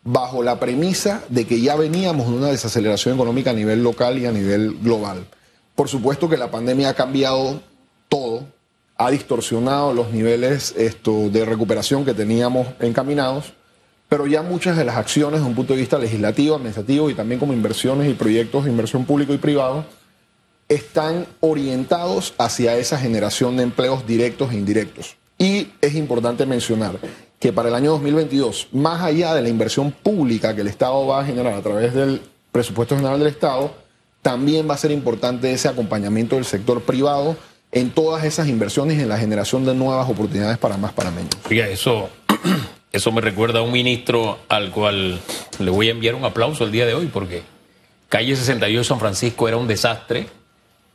bajo 0.04 0.44
la 0.44 0.60
premisa 0.60 1.24
de 1.28 1.44
que 1.44 1.60
ya 1.60 1.74
veníamos 1.74 2.28
de 2.28 2.34
una 2.34 2.46
desaceleración 2.48 3.16
económica 3.16 3.50
a 3.50 3.54
nivel 3.54 3.82
local 3.82 4.16
y 4.18 4.26
a 4.26 4.32
nivel 4.32 4.78
global. 4.80 5.26
Por 5.74 5.88
supuesto 5.88 6.28
que 6.28 6.36
la 6.36 6.52
pandemia 6.52 6.90
ha 6.90 6.94
cambiado 6.94 7.60
todo, 8.08 8.46
ha 8.96 9.10
distorsionado 9.10 9.92
los 9.92 10.12
niveles 10.12 10.72
de 10.76 11.44
recuperación 11.44 12.04
que 12.04 12.14
teníamos 12.14 12.68
encaminados, 12.78 13.54
pero 14.08 14.28
ya 14.28 14.42
muchas 14.42 14.76
de 14.76 14.84
las 14.84 14.96
acciones 14.96 15.40
desde 15.40 15.48
un 15.48 15.56
punto 15.56 15.72
de 15.72 15.80
vista 15.80 15.98
legislativo, 15.98 16.54
administrativo 16.54 17.10
y 17.10 17.14
también 17.14 17.40
como 17.40 17.54
inversiones 17.54 18.08
y 18.08 18.14
proyectos 18.14 18.66
de 18.66 18.70
inversión 18.70 19.04
público 19.04 19.34
y 19.34 19.38
privado 19.38 19.84
están 20.74 21.26
orientados 21.40 22.34
hacia 22.38 22.76
esa 22.76 22.98
generación 22.98 23.56
de 23.56 23.64
empleos 23.64 24.06
directos 24.06 24.52
e 24.52 24.56
indirectos. 24.56 25.16
Y 25.38 25.68
es 25.80 25.94
importante 25.94 26.46
mencionar 26.46 26.98
que 27.38 27.52
para 27.52 27.68
el 27.68 27.74
año 27.74 27.90
2022, 27.92 28.68
más 28.72 29.02
allá 29.02 29.34
de 29.34 29.42
la 29.42 29.48
inversión 29.48 29.90
pública 29.90 30.54
que 30.54 30.60
el 30.60 30.68
Estado 30.68 31.06
va 31.06 31.20
a 31.20 31.24
generar 31.24 31.54
a 31.54 31.62
través 31.62 31.92
del 31.92 32.22
presupuesto 32.52 32.96
general 32.96 33.18
del 33.18 33.28
Estado, 33.28 33.74
también 34.22 34.68
va 34.70 34.74
a 34.74 34.78
ser 34.78 34.92
importante 34.92 35.52
ese 35.52 35.68
acompañamiento 35.68 36.36
del 36.36 36.44
sector 36.44 36.82
privado 36.82 37.36
en 37.72 37.90
todas 37.90 38.24
esas 38.24 38.48
inversiones 38.48 39.00
en 39.00 39.08
la 39.08 39.18
generación 39.18 39.64
de 39.64 39.74
nuevas 39.74 40.08
oportunidades 40.08 40.58
para 40.58 40.76
más 40.76 40.92
panameños. 40.92 41.34
Fíjate, 41.44 41.72
eso, 41.72 42.08
eso 42.92 43.10
me 43.10 43.20
recuerda 43.20 43.58
a 43.58 43.62
un 43.62 43.72
ministro 43.72 44.38
al 44.48 44.70
cual 44.70 45.20
le 45.58 45.70
voy 45.70 45.88
a 45.88 45.90
enviar 45.90 46.14
un 46.14 46.24
aplauso 46.24 46.64
el 46.64 46.70
día 46.70 46.86
de 46.86 46.94
hoy, 46.94 47.06
porque 47.12 47.42
calle 48.08 48.36
62 48.36 48.86
San 48.86 49.00
Francisco 49.00 49.48
era 49.48 49.56
un 49.56 49.66
desastre 49.66 50.28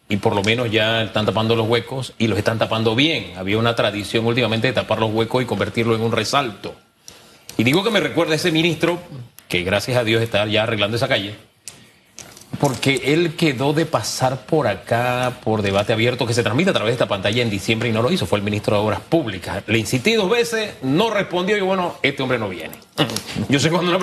y 0.10 0.18
por 0.18 0.36
lo 0.36 0.44
menos 0.44 0.72
ya 0.72 1.04
están 1.04 1.26
tapando 1.26 1.56
los 1.56 1.68
huecos 1.68 2.14
y 2.18 2.28
los 2.28 2.38
están 2.38 2.60
tapando 2.60 2.96
bien. 2.96 3.34
Había 3.38 3.58
una 3.58 3.76
tradición 3.76 4.26
últimamente 4.26 4.68
de 4.68 4.74
tapar 4.74 5.00
los 5.00 5.12
huecos 5.12 5.44
y 5.44 5.46
convertirlo 5.46 5.96
en 5.96 6.02
un 6.02 6.12
resalto. 6.12 6.76
Y 7.58 7.64
digo 7.64 7.84
que 7.84 7.90
me 7.90 8.00
recuerda 8.00 8.34
a 8.34 8.36
ese 8.36 8.52
ministro, 8.52 9.00
que 9.48 9.64
gracias 9.64 9.98
a 9.98 10.04
Dios 10.04 10.22
está 10.22 10.46
ya 10.46 10.64
arreglando 10.64 10.98
esa 10.98 11.08
calle, 11.08 11.36
porque 12.60 13.14
él 13.14 13.36
quedó 13.36 13.74
de 13.74 13.86
pasar 13.86 14.46
por 14.46 14.68
acá, 14.68 15.40
por 15.44 15.62
debate 15.62 15.94
abierto, 15.94 16.26
que 16.26 16.34
se 16.34 16.44
transmite 16.44 16.72
a 16.72 16.74
través 16.74 16.92
de 16.92 16.94
esta 16.94 17.08
pantalla 17.08 17.42
en 17.42 17.50
diciembre 17.50 17.90
y 17.90 17.92
no 17.92 18.02
lo 18.02 18.12
hizo, 18.12 18.26
fue 18.26 18.40
el 18.40 18.44
ministro 18.44 18.76
de 18.78 18.84
Obras 18.84 19.00
Públicas. 19.02 19.64
Le 19.68 19.78
insistí 19.78 20.14
dos 20.14 20.30
veces, 20.30 20.76
no 20.82 21.10
respondió 21.10 21.58
y 21.58 21.62
bueno, 21.62 21.96
este 22.02 22.24
hombre 22.24 22.40
no 22.40 22.50
viene. 22.50 22.76
Yo 23.50 23.60
sé 23.60 23.70
cuando 23.70 23.98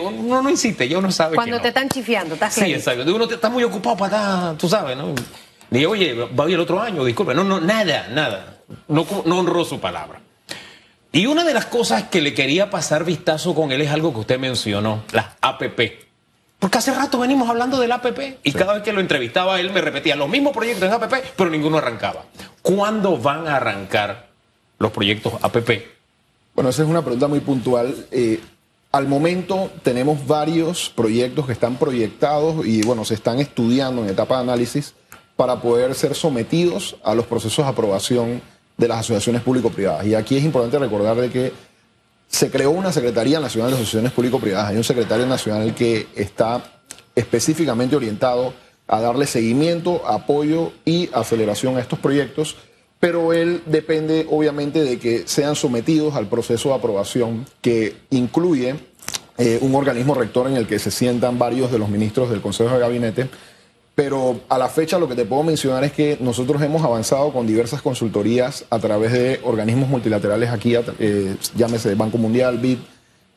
uno, 0.00 0.42
no 0.42 0.50
insiste, 0.50 0.88
ya 0.88 0.98
uno 0.98 1.10
sabe. 1.10 1.36
Cuando 1.36 1.60
te 1.60 1.68
están 1.68 1.88
chifiando, 1.88 2.34
estás 2.34 2.54
Sí, 2.54 2.72
exacto. 2.72 3.14
Uno 3.14 3.24
está 3.24 3.48
muy 3.48 3.64
ocupado 3.64 3.96
para 3.96 4.16
estar, 4.16 4.56
tú 4.56 4.68
sabes, 4.68 4.96
¿no? 4.96 5.14
Dije, 5.70 5.86
oye, 5.86 6.14
va 6.14 6.44
a 6.44 6.48
ir 6.48 6.54
el 6.54 6.60
otro 6.60 6.80
año, 6.80 7.04
disculpe. 7.04 7.34
No, 7.34 7.44
no, 7.44 7.60
nada, 7.60 8.08
nada. 8.08 8.58
No, 8.88 9.06
no 9.24 9.38
honró 9.38 9.64
su 9.64 9.80
palabra. 9.80 10.20
Y 11.12 11.26
una 11.26 11.44
de 11.44 11.54
las 11.54 11.66
cosas 11.66 12.04
que 12.04 12.20
le 12.20 12.34
quería 12.34 12.68
pasar 12.68 13.04
vistazo 13.04 13.54
con 13.54 13.72
él 13.72 13.80
es 13.80 13.90
algo 13.90 14.12
que 14.12 14.20
usted 14.20 14.38
mencionó, 14.38 15.02
las 15.12 15.26
APP. 15.40 16.05
Porque 16.58 16.78
hace 16.78 16.94
rato 16.94 17.18
venimos 17.18 17.48
hablando 17.48 17.78
del 17.78 17.92
APP 17.92 18.38
y 18.42 18.52
cada 18.52 18.74
vez 18.74 18.82
que 18.82 18.92
lo 18.92 19.00
entrevistaba 19.00 19.60
él 19.60 19.72
me 19.72 19.80
repetía 19.82 20.16
los 20.16 20.28
mismos 20.28 20.52
proyectos 20.52 20.88
en 20.88 20.94
APP, 20.94 21.14
pero 21.36 21.50
ninguno 21.50 21.78
arrancaba. 21.78 22.24
¿Cuándo 22.62 23.18
van 23.18 23.46
a 23.46 23.56
arrancar 23.56 24.28
los 24.78 24.90
proyectos 24.90 25.34
APP? 25.42 25.70
Bueno, 26.54 26.70
esa 26.70 26.82
es 26.82 26.88
una 26.88 27.02
pregunta 27.02 27.28
muy 27.28 27.40
puntual. 27.40 28.06
Eh, 28.10 28.40
al 28.90 29.06
momento 29.06 29.70
tenemos 29.82 30.26
varios 30.26 30.88
proyectos 30.88 31.44
que 31.44 31.52
están 31.52 31.76
proyectados 31.76 32.66
y 32.66 32.80
bueno, 32.82 33.04
se 33.04 33.12
están 33.12 33.38
estudiando 33.38 34.02
en 34.02 34.08
etapa 34.08 34.36
de 34.36 34.44
análisis 34.44 34.94
para 35.36 35.60
poder 35.60 35.94
ser 35.94 36.14
sometidos 36.14 36.96
a 37.04 37.14
los 37.14 37.26
procesos 37.26 37.66
de 37.66 37.70
aprobación 37.70 38.40
de 38.78 38.88
las 38.88 39.00
asociaciones 39.00 39.42
público-privadas. 39.42 40.06
Y 40.06 40.14
aquí 40.14 40.36
es 40.36 40.44
importante 40.44 40.78
recordar 40.78 41.16
de 41.16 41.30
que 41.30 41.52
se 42.28 42.50
creó 42.50 42.70
una 42.70 42.92
Secretaría 42.92 43.40
Nacional 43.40 43.70
de 43.70 43.76
Asociaciones 43.76 44.12
Público-Privadas. 44.12 44.70
Hay 44.70 44.76
un 44.76 44.84
secretario 44.84 45.26
nacional 45.26 45.74
que 45.74 46.06
está 46.14 46.62
específicamente 47.14 47.96
orientado 47.96 48.52
a 48.88 49.00
darle 49.00 49.26
seguimiento, 49.26 50.06
apoyo 50.06 50.72
y 50.84 51.08
aceleración 51.12 51.76
a 51.76 51.80
estos 51.80 51.98
proyectos, 51.98 52.56
pero 53.00 53.32
él 53.32 53.62
depende 53.66 54.26
obviamente 54.30 54.84
de 54.84 54.98
que 54.98 55.26
sean 55.26 55.56
sometidos 55.56 56.14
al 56.14 56.28
proceso 56.28 56.70
de 56.70 56.74
aprobación 56.76 57.46
que 57.60 57.96
incluye 58.10 58.76
eh, 59.38 59.58
un 59.60 59.74
organismo 59.74 60.14
rector 60.14 60.46
en 60.46 60.56
el 60.56 60.66
que 60.66 60.78
se 60.78 60.90
sientan 60.90 61.38
varios 61.38 61.70
de 61.70 61.78
los 61.78 61.88
ministros 61.88 62.30
del 62.30 62.40
Consejo 62.40 62.74
de 62.74 62.80
Gabinete 62.80 63.28
pero 63.96 64.42
a 64.50 64.58
la 64.58 64.68
fecha 64.68 64.98
lo 64.98 65.08
que 65.08 65.14
te 65.14 65.24
puedo 65.24 65.42
mencionar 65.42 65.82
es 65.82 65.90
que 65.90 66.18
nosotros 66.20 66.60
hemos 66.60 66.84
avanzado 66.84 67.32
con 67.32 67.46
diversas 67.46 67.80
consultorías 67.80 68.66
a 68.68 68.78
través 68.78 69.10
de 69.10 69.40
organismos 69.42 69.88
multilaterales 69.88 70.50
aquí, 70.50 70.74
eh, 70.98 71.34
llámese 71.56 71.94
Banco 71.94 72.18
Mundial, 72.18 72.58
BID 72.58 72.76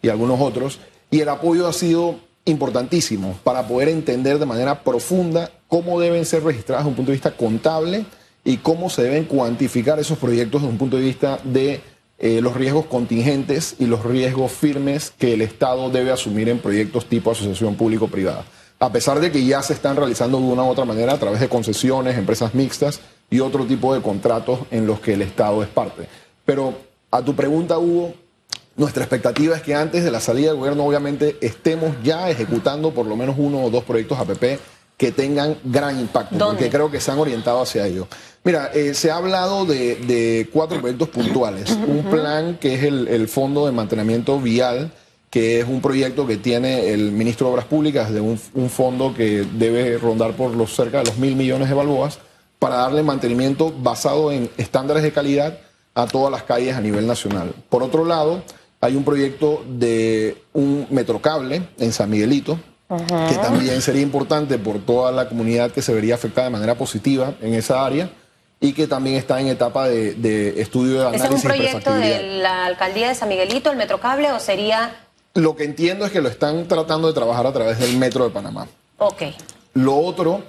y 0.02 0.10
algunos 0.10 0.42
otros, 0.42 0.80
y 1.10 1.22
el 1.22 1.30
apoyo 1.30 1.66
ha 1.66 1.72
sido 1.72 2.20
importantísimo 2.44 3.40
para 3.46 3.70
poder 3.70 3.88
entender 3.88 4.38
de 4.38 4.46
manera 4.46 4.84
profunda 4.84 5.50
cómo 5.70 5.98
deben 5.98 6.26
ser 6.26 6.44
registradas 6.44 6.84
desde 6.84 6.90
un 6.90 6.96
punto 6.98 7.12
de 7.12 7.16
vista 7.16 7.32
contable 7.32 8.06
y 8.44 8.58
cómo 8.58 8.90
se 8.90 9.04
deben 9.04 9.26
cuantificar 9.26 9.98
esos 9.98 10.18
proyectos 10.18 10.62
desde 10.62 10.74
un 10.74 10.78
punto 10.78 10.98
de 10.98 11.04
vista 11.04 11.40
de 11.46 11.80
eh, 12.18 12.42
los 12.42 12.56
riesgos 12.58 12.86
contingentes 12.88 13.78
y 13.80 13.86
los 13.86 14.04
riesgos 14.04 14.52
firmes 14.52 15.14
que 15.18 15.36
el 15.36 15.42
Estado 15.42 15.90
debe 15.90 16.12
asumir 16.12 16.50
en 16.50 16.60
proyectos 16.60 17.06
tipo 17.06 17.32
asociación 17.32 17.76
público-privada 17.76 18.44
a 18.80 18.92
pesar 18.92 19.20
de 19.20 19.32
que 19.32 19.44
ya 19.46 19.62
se 19.62 19.74
están 19.74 19.98
realizando 19.98 20.38
de 20.38 20.46
una 20.46 20.64
u 20.64 20.68
otra 20.68 20.86
manera 20.86 21.14
a 21.14 21.18
través 21.18 21.42
de 21.42 21.50
concesiones, 21.50 22.18
empresas 22.18 22.56
mixtas 22.56 23.02
y 23.30 23.42
otro 23.42 23.66
tipo 23.66 23.94
de 23.94 24.02
contratos 24.02 24.60
en 24.72 24.88
los 24.88 25.02
que 25.02 25.14
el 25.14 25.22
Estado 25.22 25.62
es 25.62 25.70
parte. 25.70 26.08
Pero 26.46 26.74
a 27.12 27.22
tu 27.22 27.36
pregunta, 27.36 27.78
Hugo, 27.78 28.14
nuestra 28.78 29.04
expectativa 29.04 29.56
es 29.58 29.62
que 29.62 29.76
antes 29.76 30.04
de 30.06 30.12
la 30.12 30.22
salida 30.22 30.50
del 30.50 30.58
gobierno, 30.58 30.86
obviamente, 30.86 31.38
estemos 31.42 31.94
ya 32.04 32.30
ejecutando 32.30 32.92
por 32.92 33.06
lo 33.06 33.18
menos 33.18 33.36
uno 33.38 33.64
o 33.64 33.70
dos 33.70 33.84
proyectos 33.84 34.18
APP 34.18 34.60
que 34.96 35.12
tengan 35.12 35.58
gran 35.64 36.00
impacto, 36.00 36.38
porque 36.38 36.70
creo 36.70 36.90
que 36.90 37.00
se 37.00 37.12
han 37.12 37.20
orientado 37.20 37.62
hacia 37.62 37.86
ello. 37.86 38.08
Mira, 38.44 38.72
eh, 38.74 38.94
se 38.94 39.12
ha 39.12 39.18
hablado 39.18 39.66
de, 39.66 40.50
cuatro 40.52 40.80
proyectos 40.80 41.10
puntuales. 41.10 41.72
Un 41.72 42.04
plan 42.10 42.58
que 42.58 42.76
es 42.76 42.84
el 42.84 43.28
Fondo 43.28 43.66
de 43.66 43.74
Mantenimiento 43.74 44.40
Vial, 44.40 44.92
que 45.30 45.60
es 45.60 45.68
un 45.68 45.82
proyecto 45.82 46.26
que 46.26 46.38
tiene 46.38 46.90
el 46.90 47.12
ministro 47.12 47.48
de 47.48 47.54
Obras 47.54 47.66
Públicas 47.66 48.12
de 48.12 48.20
un, 48.20 48.38
fondo 48.38 49.14
que 49.14 49.46
debe 49.54 49.98
rondar 49.98 50.34
por 50.34 50.56
los 50.56 50.76
cerca 50.76 51.00
de 51.00 51.06
los 51.06 51.18
mil 51.18 51.36
millones 51.36 51.70
de 51.70 51.76
balboas 51.76 52.20
para 52.58 52.78
darle 52.78 53.04
mantenimiento 53.04 53.72
basado 53.72 54.32
en 54.32 54.50
estándares 54.58 55.04
de 55.04 55.12
calidad 55.12 55.60
a 55.94 56.08
todas 56.08 56.32
las 56.32 56.44
calles 56.44 56.76
a 56.76 56.82
nivel 56.82 57.06
nacional. 57.06 57.54
Por 57.70 57.84
otro 57.84 58.06
lado, 58.06 58.44
hay 58.82 58.96
un 58.96 59.04
proyecto 59.04 59.64
de 59.68 60.38
un 60.54 60.88
metrocable 60.90 61.62
en 61.78 61.92
San 61.92 62.10
Miguelito, 62.10 62.60
que 62.88 63.36
también 63.36 63.82
sería 63.84 64.02
importante 64.02 64.58
por 64.58 64.80
toda 64.80 65.12
la 65.12 65.30
comunidad 65.30 65.72
que 65.72 65.84
se 65.84 65.94
vería 65.94 66.16
afectada 66.16 66.46
de 66.46 66.54
manera 66.54 66.76
positiva 66.76 67.36
en 67.40 67.54
esa 67.54 67.86
área 67.86 68.10
y 68.60 68.74
que 68.74 68.88
también 68.88 69.16
está 69.16 69.40
en 69.40 69.48
etapa 69.48 69.88
de, 69.88 70.56
estudio 70.60 71.02
de 71.02 71.08
análisis. 71.08 71.30
¿Es 71.30 71.36
un 71.36 71.42
proyecto 71.42 71.94
de 71.94 72.40
la 72.40 72.66
alcaldía 72.66 73.10
de 73.10 73.16
San 73.16 73.30
Miguelito, 73.30 73.70
el 73.70 73.78
metrocable, 73.78 74.32
o 74.32 74.40
sería 74.40 74.96
lo 75.36 75.56
que 75.56 75.64
entiendo 75.64 76.06
es 76.06 76.12
que 76.12 76.22
lo 76.22 76.30
están 76.30 76.68
tratando 76.68 77.08
de 77.08 77.14
trabajar 77.14 77.48
a 77.48 77.54
través 77.54 77.80
del 77.80 77.98
Metro 77.98 78.24
de 78.24 78.32
Panamá. 78.32 78.68
Ok. 78.98 79.24
Lo 79.74 79.98
otro 79.98 80.44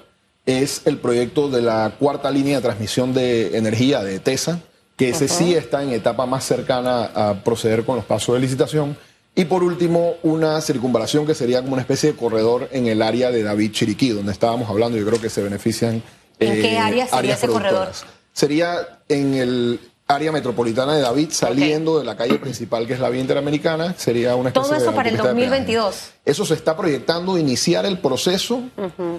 es 0.47 0.83
el 0.87 0.99
proyecto 0.99 1.49
de 1.49 1.63
la 1.63 1.95
cuarta 1.99 2.31
línea 2.31 2.57
de 2.57 2.63
transmisión 2.63 3.13
de 3.13 3.57
energía 3.57 4.03
de 4.03 4.19
TESA, 4.19 4.61
que 4.97 5.11
ese 5.11 5.29
sí 5.29 5.55
está 5.55 5.83
en 5.83 5.91
etapa 5.91 6.27
más 6.27 6.45
cercana 6.45 7.05
a 7.15 7.45
proceder 7.45 7.85
con 7.85 7.97
los 7.97 8.05
pasos 8.05 8.35
de 8.35 8.41
licitación. 8.41 8.97
Y 9.35 9.45
por 9.45 9.63
último, 9.63 10.15
una 10.23 10.61
circunvalación 10.61 11.27
que 11.27 11.35
sería 11.35 11.61
como 11.63 11.75
una 11.75 11.83
especie 11.83 12.13
de 12.13 12.19
corredor 12.19 12.69
en 12.73 12.87
el 12.87 13.01
área 13.01 13.31
de 13.31 13.43
David 13.43 13.73
Chiriquí, 13.73 14.11
donde 14.11 14.33
estábamos 14.33 14.69
hablando, 14.69 14.99
yo 14.99 15.07
creo 15.07 15.21
que 15.21 15.31
se 15.31 15.43
benefician. 15.43 16.03
¿En 16.39 16.61
qué 16.61 16.75
eh, 16.75 16.79
área 16.79 17.07
sería 17.07 17.35
ese 17.35 17.47
corredor? 17.47 17.89
Sería 18.33 19.01
en 19.09 19.35
el 19.35 19.81
área 20.11 20.33
metropolitana 20.33 20.95
de 20.95 21.03
David, 21.03 21.29
saliendo 21.31 21.99
de 21.99 22.05
la 22.05 22.17
calle 22.17 22.39
principal 22.39 22.87
que 22.87 22.95
es 22.95 23.01
la 23.01 23.09
vía 23.09 23.21
interamericana, 23.21 23.95
sería 23.97 24.35
una 24.35 24.49
especie 24.51 24.69
Todo 24.69 24.81
eso 24.81 24.95
para 24.95 25.09
el 25.09 25.17
2022. 25.17 26.11
Eso 26.25 26.45
se 26.45 26.55
está 26.55 26.77
proyectando 26.77 27.39
iniciar 27.39 27.87
el 27.87 27.99
proceso 27.99 28.63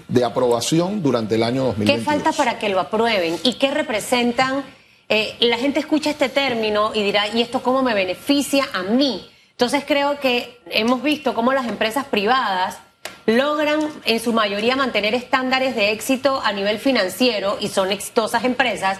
de 0.07 0.23
aprobación 0.23 1.01
durante 1.01 1.35
el 1.35 1.43
año 1.43 1.63
2022. 1.65 1.99
¿Qué 1.99 2.03
falta 2.05 2.31
para 2.37 2.59
que 2.59 2.69
lo 2.69 2.79
aprueben 2.79 3.37
y 3.43 3.53
qué 3.53 3.71
representan? 3.71 4.63
Eh, 5.07 5.35
la 5.39 5.57
gente 5.57 5.79
escucha 5.79 6.09
este 6.09 6.29
término 6.29 6.91
y 6.93 7.03
dirá, 7.03 7.27
¿y 7.27 7.41
esto 7.41 7.61
cómo 7.61 7.83
me 7.83 7.93
beneficia 7.93 8.65
a 8.73 8.83
mí? 8.83 9.29
Entonces 9.51 9.83
creo 9.85 10.19
que 10.19 10.59
hemos 10.71 11.03
visto 11.03 11.33
cómo 11.33 11.53
las 11.53 11.67
empresas 11.67 12.05
privadas 12.05 12.77
logran 13.25 13.79
en 14.05 14.19
su 14.19 14.33
mayoría 14.33 14.75
mantener 14.75 15.13
estándares 15.13 15.75
de 15.75 15.91
éxito 15.91 16.41
a 16.43 16.51
nivel 16.53 16.79
financiero 16.79 17.57
y 17.59 17.67
son 17.67 17.91
exitosas 17.91 18.43
empresas 18.43 18.99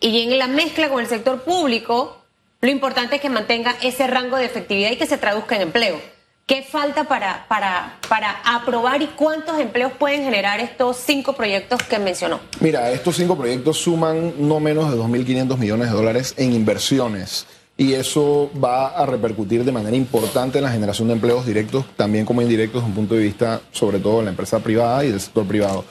y 0.00 0.22
en 0.22 0.38
la 0.38 0.46
mezcla 0.46 0.88
con 0.88 1.00
el 1.00 1.06
sector 1.06 1.42
público, 1.42 2.16
lo 2.60 2.70
importante 2.70 3.16
es 3.16 3.20
que 3.20 3.30
mantenga 3.30 3.74
ese 3.82 4.06
rango 4.06 4.36
de 4.36 4.44
efectividad 4.44 4.90
y 4.90 4.96
que 4.96 5.06
se 5.06 5.18
traduzca 5.18 5.56
en 5.56 5.62
empleo. 5.62 6.00
¿Qué 6.46 6.62
falta 6.62 7.04
para, 7.04 7.46
para, 7.46 7.98
para 8.08 8.40
aprobar 8.42 9.02
y 9.02 9.06
cuántos 9.08 9.60
empleos 9.60 9.92
pueden 9.92 10.22
generar 10.22 10.60
estos 10.60 10.96
cinco 10.96 11.34
proyectos 11.34 11.82
que 11.82 11.98
mencionó? 11.98 12.40
Mira, 12.60 12.90
estos 12.90 13.16
cinco 13.16 13.36
proyectos 13.36 13.76
suman 13.76 14.32
no 14.38 14.58
menos 14.58 14.90
de 14.90 14.96
2.500 14.96 15.58
millones 15.58 15.90
de 15.90 15.94
dólares 15.94 16.34
en 16.38 16.54
inversiones 16.54 17.46
y 17.76 17.92
eso 17.92 18.50
va 18.62 18.88
a 18.88 19.06
repercutir 19.06 19.64
de 19.64 19.72
manera 19.72 19.96
importante 19.96 20.58
en 20.58 20.64
la 20.64 20.70
generación 20.70 21.08
de 21.08 21.14
empleos 21.14 21.46
directos, 21.46 21.84
también 21.96 22.24
como 22.24 22.42
indirectos, 22.42 22.82
desde 22.82 22.88
un 22.88 22.94
punto 22.94 23.14
de 23.14 23.22
vista 23.22 23.60
sobre 23.70 24.00
todo 24.00 24.18
de 24.18 24.24
la 24.24 24.30
empresa 24.30 24.58
privada 24.58 25.04
y 25.04 25.10
del 25.10 25.20
sector 25.20 25.46
privado. 25.46 25.84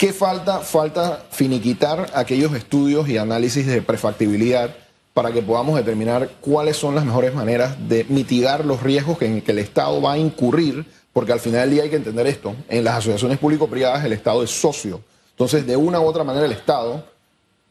¿Qué 0.00 0.14
falta? 0.14 0.60
Falta 0.60 1.26
finiquitar 1.30 2.10
aquellos 2.14 2.54
estudios 2.54 3.06
y 3.10 3.18
análisis 3.18 3.66
de 3.66 3.82
prefactibilidad 3.82 4.74
para 5.12 5.30
que 5.30 5.42
podamos 5.42 5.76
determinar 5.76 6.30
cuáles 6.40 6.78
son 6.78 6.94
las 6.94 7.04
mejores 7.04 7.34
maneras 7.34 7.76
de 7.86 8.04
mitigar 8.04 8.64
los 8.64 8.82
riesgos 8.82 9.20
en 9.20 9.42
que 9.42 9.52
el 9.52 9.58
Estado 9.58 10.00
va 10.00 10.14
a 10.14 10.18
incurrir, 10.18 10.86
porque 11.12 11.34
al 11.34 11.40
final 11.40 11.60
del 11.60 11.70
día 11.72 11.82
hay 11.82 11.90
que 11.90 11.96
entender 11.96 12.26
esto, 12.28 12.56
en 12.70 12.82
las 12.82 12.94
asociaciones 12.94 13.36
público-privadas 13.36 14.02
el 14.02 14.14
Estado 14.14 14.42
es 14.42 14.48
socio. 14.48 15.02
Entonces, 15.32 15.66
de 15.66 15.76
una 15.76 16.00
u 16.00 16.06
otra 16.06 16.24
manera 16.24 16.46
el 16.46 16.52
Estado, 16.52 17.04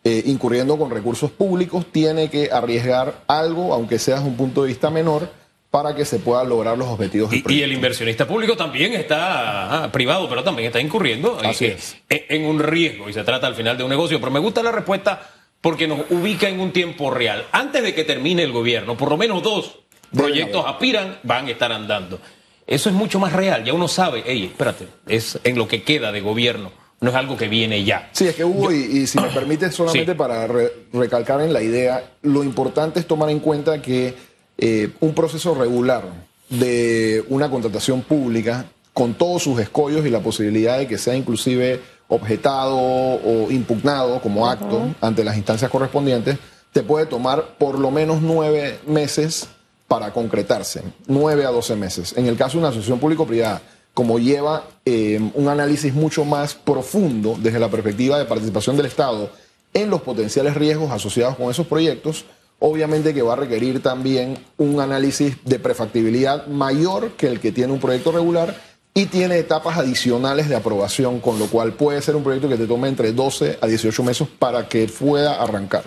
eh, 0.03 0.21
incurriendo 0.27 0.77
con 0.77 0.91
recursos 0.91 1.31
públicos, 1.31 1.87
tiene 1.91 2.29
que 2.29 2.51
arriesgar 2.51 3.23
algo, 3.25 3.73
aunque 3.73 3.97
sea 3.97 4.17
desde 4.17 4.29
un 4.29 4.37
punto 4.37 4.61
de 4.61 4.67
vista 4.67 4.91
menor, 4.91 5.31
para 5.71 5.95
que 5.95 6.03
se 6.03 6.19
puedan 6.19 6.49
lograr 6.49 6.77
los 6.77 6.87
objetivos. 6.87 7.31
Y, 7.33 7.43
y, 7.47 7.61
el 7.61 7.71
inversionista 7.71 8.27
público 8.27 8.57
también 8.57 8.93
está, 8.93 9.83
ah, 9.83 9.91
privado, 9.91 10.27
pero 10.27 10.43
también 10.43 10.67
está 10.67 10.79
incurriendo 10.79 11.39
en, 11.43 11.77
en, 12.09 12.45
un 12.45 12.59
riesgo 12.59 13.09
y 13.09 13.13
se 13.13 13.23
trata 13.23 13.47
al 13.47 13.55
final 13.55 13.77
de 13.77 13.83
un 13.83 13.89
negocio. 13.89 14.19
Pero 14.19 14.31
me 14.31 14.39
gusta 14.39 14.63
la 14.63 14.71
respuesta 14.71 15.21
porque 15.61 15.87
nos 15.87 16.09
ubica 16.09 16.49
en 16.49 16.59
un 16.59 16.71
tiempo 16.71 17.11
real. 17.11 17.45
Antes 17.51 17.83
de 17.83 17.93
que 17.93 18.03
termine 18.03 18.43
el 18.43 18.51
gobierno, 18.51 18.97
por 18.97 19.09
lo 19.09 19.17
menos 19.17 19.43
dos 19.43 19.79
proyectos 20.15 20.65
aspiran, 20.65 21.19
van 21.23 21.47
a 21.47 21.51
estar 21.51 21.71
andando. 21.71 22.19
Eso 22.65 22.89
es 22.89 22.95
mucho 22.95 23.19
más 23.19 23.33
real. 23.33 23.63
Ya 23.63 23.73
uno 23.73 23.87
sabe, 23.87 24.23
hey, 24.25 24.45
espérate, 24.51 24.87
es 25.07 25.39
en 25.43 25.57
lo 25.57 25.67
que 25.67 25.83
queda 25.83 26.11
de 26.11 26.21
gobierno. 26.21 26.71
No 27.01 27.11
es 27.11 27.15
algo 27.15 27.37
que 27.37 27.47
viene 27.47 27.83
ya. 27.83 28.09
Sí, 28.11 28.27
es 28.27 28.35
que 28.35 28.43
hubo, 28.43 28.71
y, 28.71 29.07
si 29.07 29.19
me 29.19 29.27
permite 29.33 29.71
solamente 29.71 30.15
para 30.15 30.47
recalcar 30.91 31.41
en 31.41 31.53
la 31.53 31.61
idea, 31.61 32.11
lo 32.23 32.43
importante 32.43 32.99
es 32.99 33.07
tomar 33.07 33.29
en 33.29 33.39
cuenta 33.39 33.81
que 33.81 34.13
eh, 34.59 34.91
un 34.99 35.13
proceso 35.13 35.55
regular 35.55 36.03
de 36.49 37.23
una 37.29 37.49
contratación 37.49 38.01
pública, 38.01 38.65
con 38.93 39.13
todos 39.13 39.43
sus 39.43 39.59
escollos 39.59 40.05
y 40.05 40.09
la 40.09 40.19
posibilidad 40.19 40.77
de 40.77 40.87
que 40.87 40.97
sea 40.97 41.15
inclusive 41.15 41.79
objetado 42.09 42.77
o 42.77 43.49
impugnado 43.49 44.19
como 44.21 44.49
acto 44.49 44.93
ante 44.99 45.23
las 45.23 45.37
instancias 45.37 45.71
correspondientes, 45.71 46.37
te 46.73 46.83
puede 46.83 47.05
tomar 47.05 47.55
por 47.57 47.79
lo 47.79 47.91
menos 47.91 48.21
nueve 48.21 48.79
meses 48.85 49.47
para 49.87 50.11
concretarse, 50.11 50.83
nueve 51.07 51.45
a 51.45 51.49
doce 51.51 51.75
meses. 51.75 52.13
En 52.17 52.25
el 52.25 52.35
caso 52.35 52.53
de 52.53 52.59
una 52.59 52.69
asociación 52.69 52.99
público-privada, 52.99 53.61
como 53.93 54.19
lleva 54.19 54.65
eh, 54.85 55.19
un 55.33 55.47
análisis 55.47 55.93
mucho 55.93 56.25
más 56.25 56.53
profundo 56.53 57.35
desde 57.39 57.59
la 57.59 57.69
perspectiva 57.69 58.17
de 58.17 58.25
participación 58.25 58.75
del 58.77 58.85
Estado 58.85 59.29
en 59.73 59.89
los 59.89 60.01
potenciales 60.01 60.55
riesgos 60.55 60.91
asociados 60.91 61.35
con 61.35 61.49
esos 61.49 61.67
proyectos, 61.67 62.25
obviamente 62.59 63.13
que 63.13 63.21
va 63.21 63.33
a 63.33 63.37
requerir 63.37 63.81
también 63.81 64.37
un 64.57 64.79
análisis 64.81 65.37
de 65.45 65.59
prefactibilidad 65.59 66.47
mayor 66.47 67.11
que 67.11 67.27
el 67.27 67.39
que 67.39 67.51
tiene 67.51 67.73
un 67.73 67.79
proyecto 67.79 68.11
regular 68.11 68.55
y 68.93 69.05
tiene 69.05 69.37
etapas 69.37 69.77
adicionales 69.77 70.49
de 70.49 70.55
aprobación, 70.55 71.19
con 71.19 71.39
lo 71.39 71.47
cual 71.47 71.73
puede 71.73 72.01
ser 72.01 72.15
un 72.15 72.23
proyecto 72.23 72.49
que 72.49 72.57
te 72.57 72.67
tome 72.67 72.87
entre 72.87 73.13
12 73.13 73.59
a 73.61 73.67
18 73.67 74.03
meses 74.03 74.27
para 74.27 74.67
que 74.67 74.87
pueda 74.87 75.41
arrancar. 75.41 75.83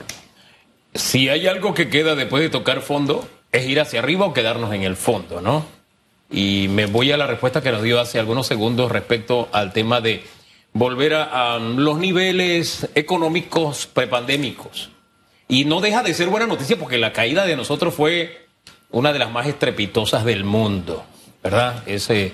Si 0.95 1.29
hay 1.29 1.47
algo 1.47 1.75
que 1.75 1.89
queda 1.89 2.15
después 2.15 2.43
de 2.43 2.49
tocar 2.49 2.81
fondo, 2.81 3.27
es 3.51 3.67
ir 3.67 3.81
hacia 3.81 4.01
arriba 4.01 4.27
o 4.27 4.33
quedarnos 4.33 4.73
en 4.73 4.83
el 4.83 4.97
fondo, 4.97 5.41
¿no? 5.41 5.65
Y 6.31 6.69
me 6.71 6.87
voy 6.87 7.13
a 7.13 7.19
la 7.19 7.27
respuesta 7.27 7.61
que 7.61 7.73
nos 7.73 7.83
dio 7.83 8.01
hace 8.01 8.19
algunos 8.19 8.47
segundos 8.47 8.91
respecto 8.91 9.49
al 9.53 9.73
tema 9.75 10.01
de 10.01 10.23
volver 10.73 11.15
a, 11.15 11.55
a 11.55 11.59
los 11.59 11.99
niveles 11.99 12.89
económicos 12.95 13.87
prepandémicos. 13.87 14.91
Y 15.53 15.67
no 15.67 15.83
deja 15.83 16.03
de 16.03 16.15
ser 16.15 16.31
buena 16.31 16.47
noticia 16.47 16.79
porque 16.79 16.97
la 16.97 17.13
caída 17.13 17.45
de 17.45 17.57
nosotros 17.57 17.93
fue 17.93 18.47
una 18.91 19.13
de 19.13 19.19
las 19.19 19.31
más 19.31 19.47
estrepitosas 19.47 20.25
del 20.25 20.45
mundo, 20.45 21.05
¿verdad? 21.43 21.83
Ese 21.85 22.33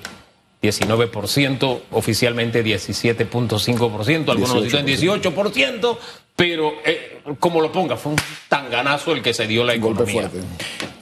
19%, 0.62 1.80
oficialmente 1.90 2.64
17.5%, 2.64 4.30
algunos 4.30 4.62
dicen 4.62 4.86
18%, 4.86 5.98
pero 6.36 6.74
eh, 6.84 7.20
como 7.40 7.60
lo 7.60 7.72
ponga, 7.72 7.96
fue 7.96 8.12
un 8.12 8.18
tanganazo 8.48 9.10
el 9.10 9.20
que 9.20 9.34
se 9.34 9.48
dio 9.48 9.64
la 9.64 9.74
economía. 9.74 10.30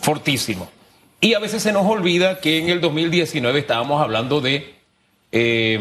Fortísimo. 0.00 0.70
Y 1.20 1.34
a 1.34 1.38
veces 1.38 1.62
se 1.62 1.72
nos 1.74 1.84
olvida 1.84 2.40
que 2.40 2.56
en 2.56 2.70
el 2.70 2.80
2019 2.80 3.58
estábamos 3.58 4.00
hablando 4.00 4.40
de 4.40 4.74
eh, 5.32 5.78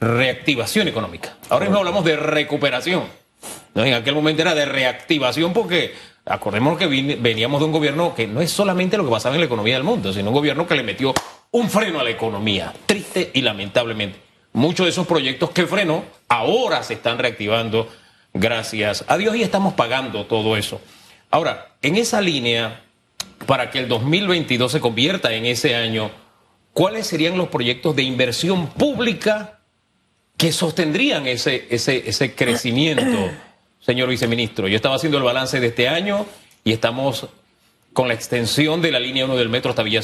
reactivación 0.00 0.88
económica. 0.88 1.36
Ahora 1.48 1.66
mismo 1.66 1.78
hablamos 1.78 2.04
de 2.04 2.16
recuperación. 2.16 3.04
En 3.84 3.94
aquel 3.94 4.14
momento 4.14 4.42
era 4.42 4.54
de 4.54 4.64
reactivación 4.64 5.52
porque 5.52 5.94
acordémonos 6.24 6.78
que 6.78 6.86
veníamos 6.86 7.60
de 7.60 7.66
un 7.66 7.72
gobierno 7.72 8.14
que 8.14 8.26
no 8.26 8.40
es 8.40 8.50
solamente 8.50 8.96
lo 8.96 9.04
que 9.04 9.10
pasaba 9.10 9.34
en 9.34 9.40
la 9.40 9.46
economía 9.46 9.74
del 9.74 9.84
mundo, 9.84 10.12
sino 10.12 10.30
un 10.30 10.34
gobierno 10.34 10.66
que 10.66 10.74
le 10.74 10.82
metió 10.82 11.12
un 11.50 11.70
freno 11.70 12.00
a 12.00 12.04
la 12.04 12.10
economía, 12.10 12.72
triste 12.86 13.30
y 13.34 13.42
lamentablemente. 13.42 14.18
Muchos 14.52 14.86
de 14.86 14.90
esos 14.90 15.06
proyectos 15.06 15.50
que 15.50 15.66
frenó 15.66 16.04
ahora 16.28 16.82
se 16.82 16.94
están 16.94 17.18
reactivando 17.18 17.88
gracias 18.32 19.04
a 19.06 19.18
Dios 19.18 19.36
y 19.36 19.42
estamos 19.42 19.74
pagando 19.74 20.26
todo 20.26 20.56
eso. 20.56 20.80
Ahora, 21.30 21.76
en 21.82 21.96
esa 21.96 22.20
línea, 22.20 22.82
para 23.46 23.70
que 23.70 23.78
el 23.78 23.88
2022 23.88 24.72
se 24.72 24.80
convierta 24.80 25.32
en 25.34 25.44
ese 25.44 25.76
año, 25.76 26.10
¿cuáles 26.72 27.06
serían 27.06 27.36
los 27.36 27.48
proyectos 27.48 27.94
de 27.94 28.02
inversión 28.02 28.68
pública 28.68 29.60
que 30.38 30.52
sostendrían 30.52 31.26
ese 31.26 32.34
crecimiento? 32.34 33.30
Señor 33.86 34.08
viceministro. 34.08 34.66
Yo 34.66 34.74
estaba 34.74 34.96
haciendo 34.96 35.16
el 35.16 35.22
balance 35.22 35.60
de 35.60 35.68
este 35.68 35.88
año 35.88 36.26
y 36.64 36.72
estamos 36.72 37.28
con 37.92 38.08
la 38.08 38.14
extensión 38.14 38.82
de 38.82 38.90
la 38.90 38.98
línea 38.98 39.24
1 39.24 39.36
del 39.36 39.48
metro 39.48 39.70
hasta 39.70 39.84
Villa 39.84 40.02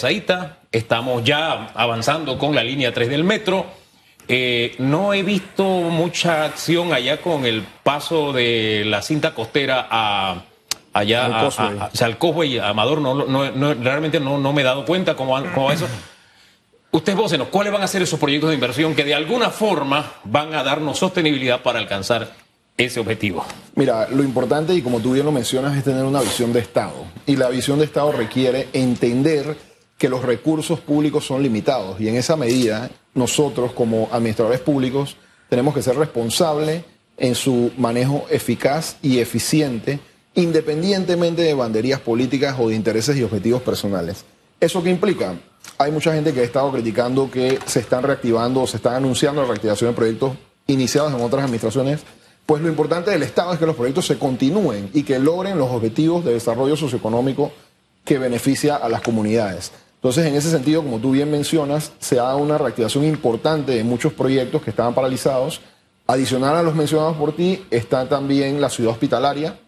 estamos 0.71 1.25
ya 1.25 1.67
avanzando 1.75 2.39
con 2.39 2.55
la 2.55 2.63
línea 2.63 2.95
3 2.95 3.09
del 3.09 3.25
metro. 3.25 3.67
Eh, 4.29 4.77
no 4.79 5.13
he 5.13 5.25
visto 5.25 5.65
mucha 5.65 6.45
acción 6.45 6.93
allá 6.93 7.21
con 7.21 7.45
el 7.45 7.63
paso 7.83 8.33
de 8.33 8.85
la 8.87 9.03
cinta 9.03 9.35
costera 9.35 9.89
a 9.91 10.45
allá 10.93 11.27
al 11.27 11.33
a, 11.35 11.91
a, 11.91 12.45
y 12.45 12.59
Amador. 12.59 13.01
No, 13.01 13.15
no, 13.27 13.75
realmente 13.75 14.21
no, 14.21 14.39
no, 14.39 14.53
me 14.53 14.63
he 14.63 14.65
dado 14.65 14.85
cuenta 14.85 15.17
cómo, 15.17 15.43
cómo 15.53 15.73
eso. 15.73 15.89
Ustedes, 16.93 17.19
vocenos, 17.19 17.49
¿cuáles 17.49 17.73
van 17.73 17.83
a 17.83 17.89
ser 17.89 18.03
esos 18.03 18.21
proyectos 18.21 18.51
de 18.51 18.55
inversión 18.55 18.95
que 18.95 19.03
de 19.03 19.15
alguna 19.15 19.51
forma 19.51 20.13
van 20.23 20.55
a 20.55 20.63
darnos 20.63 20.99
sostenibilidad 20.99 21.63
para 21.63 21.81
alcanzar 21.81 22.42
ese 22.77 23.01
objetivo? 23.01 23.45
Mira, 23.75 24.09
lo 24.09 24.23
importante, 24.23 24.75
y 24.75 24.83
como 24.83 25.01
tú 25.01 25.13
bien 25.13 25.27
lo 25.27 25.33
mencionas, 25.33 25.77
es 25.77 25.85
tener 25.85 26.05
una 26.05 26.21
visión 26.21 26.53
de 26.53 26.61
Estado. 26.61 27.07
Y 27.27 27.37
la 27.37 27.49
visión 27.49 27.79
de 27.79 27.85
Estado 27.85 28.13
requiere 28.13 28.69
entender 28.73 29.57
que 29.99 30.09
los 30.09 30.23
recursos 30.23 30.81
públicos 30.81 31.25
son 31.25 31.43
limitados. 31.43 32.01
Y 32.01 32.09
en 32.09 32.17
esa 32.17 32.37
medida, 32.37 32.91
nosotros 33.15 33.73
como 33.73 34.09
administradores 34.11 34.61
públicos 34.61 35.17
tenemos 35.49 35.75
que 35.75 35.83
ser 35.83 35.97
responsables 35.97 36.83
en 37.19 37.35
su 37.35 37.71
manejo 37.77 38.27
eficaz 38.31 38.97
y 39.03 39.19
eficiente, 39.19 40.01
independientemente 40.35 41.43
de 41.43 41.55
banderías 41.55 42.01
políticas 42.01 42.57
o 42.59 42.69
de 42.69 42.75
intereses 42.75 43.17
y 43.17 43.23
objetivos 43.23 43.63
personales. 43.63 44.25
¿Eso 44.61 44.83
qué 44.83 44.91
implica? 44.91 45.35
Hay 45.79 45.93
mucha 45.93 46.13
gente 46.13 46.33
que 46.33 46.41
ha 46.41 46.45
estado 46.45 46.73
criticando 46.73 47.31
que 47.31 47.59
se 47.67 47.81
están 47.81 48.03
reactivando 48.03 48.63
o 48.63 48.67
se 48.67 48.79
están 48.79 48.95
anunciando 48.95 49.43
la 49.43 49.49
reactivación 49.49 49.91
de 49.91 49.97
proyectos 49.97 50.33
iniciados 50.67 51.13
en 51.13 51.21
otras 51.21 51.45
administraciones 51.45 52.01
pues 52.47 52.61
lo 52.61 52.69
importante 52.69 53.11
del 53.11 53.23
Estado 53.23 53.53
es 53.53 53.59
que 53.59 53.67
los 53.67 53.77
proyectos 53.77 54.07
se 54.07 54.19
continúen 54.19 54.91
y 54.93 55.05
que 55.05 55.19
logren 55.19 55.59
los 55.59 55.71
objetivos 55.71 56.25
de 56.25 56.35
desarrollo 56.35 56.77
socioeconómico 56.77 57.53
que 58.05 58.19
beneficia 58.19 58.77
a 58.77 58.89
las 58.89 59.01
comunidades. 59.01 59.71
Entonces, 59.95 60.27
en 60.27 60.35
ese 60.35 60.51
sentido, 60.51 60.83
como 60.83 60.99
tú 60.99 61.13
bien 61.13 61.31
mencionas, 61.31 61.93
se 62.01 62.19
ha 62.19 62.25
dado 62.25 62.39
una 62.39 62.59
reactivación 62.59 63.05
importante 63.05 63.73
de 63.73 63.85
muchos 63.85 64.13
proyectos 64.13 64.63
que 64.63 64.71
estaban 64.71 64.95
paralizados. 64.95 65.61
Adicional 66.09 66.57
a 66.57 66.65
los 66.65 66.75
mencionados 66.75 67.17
por 67.17 67.37
ti, 67.37 67.65
está 67.71 68.09
también 68.09 68.61
la 68.61 68.69
ciudad 68.69 68.91
hospitalaria, 68.91 69.61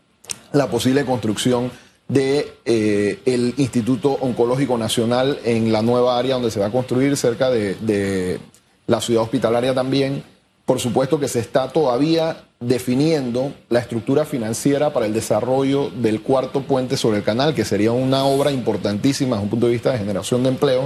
la 0.52 0.66
posible 0.68 1.04
construcción 1.04 1.70
de 2.08 2.52
eh, 2.64 3.20
el 3.24 3.54
Instituto 3.56 4.18
Oncológico 4.20 4.76
Nacional 4.76 5.38
en 5.44 5.70
la 5.72 5.80
nueva 5.80 6.18
área 6.18 6.34
donde 6.34 6.50
se 6.50 6.58
va 6.58 6.66
a 6.66 6.72
construir 6.72 7.16
cerca 7.16 7.50
de 7.50 8.40
la 8.88 9.00
ciudad 9.00 9.22
hospitalaria 9.22 9.72
también 9.72 10.22
por 10.64 10.80
supuesto 10.80 11.20
que 11.20 11.28
se 11.28 11.40
está 11.40 11.68
todavía 11.68 12.44
definiendo 12.66 13.52
la 13.68 13.80
estructura 13.80 14.24
financiera 14.24 14.92
para 14.92 15.06
el 15.06 15.12
desarrollo 15.12 15.90
del 15.90 16.22
cuarto 16.22 16.62
puente 16.62 16.96
sobre 16.96 17.18
el 17.18 17.24
canal, 17.24 17.54
que 17.54 17.64
sería 17.64 17.92
una 17.92 18.24
obra 18.24 18.50
importantísima 18.50 19.36
desde 19.36 19.44
un 19.44 19.50
punto 19.50 19.66
de 19.66 19.72
vista 19.72 19.92
de 19.92 19.98
generación 19.98 20.42
de 20.42 20.48
empleo. 20.48 20.84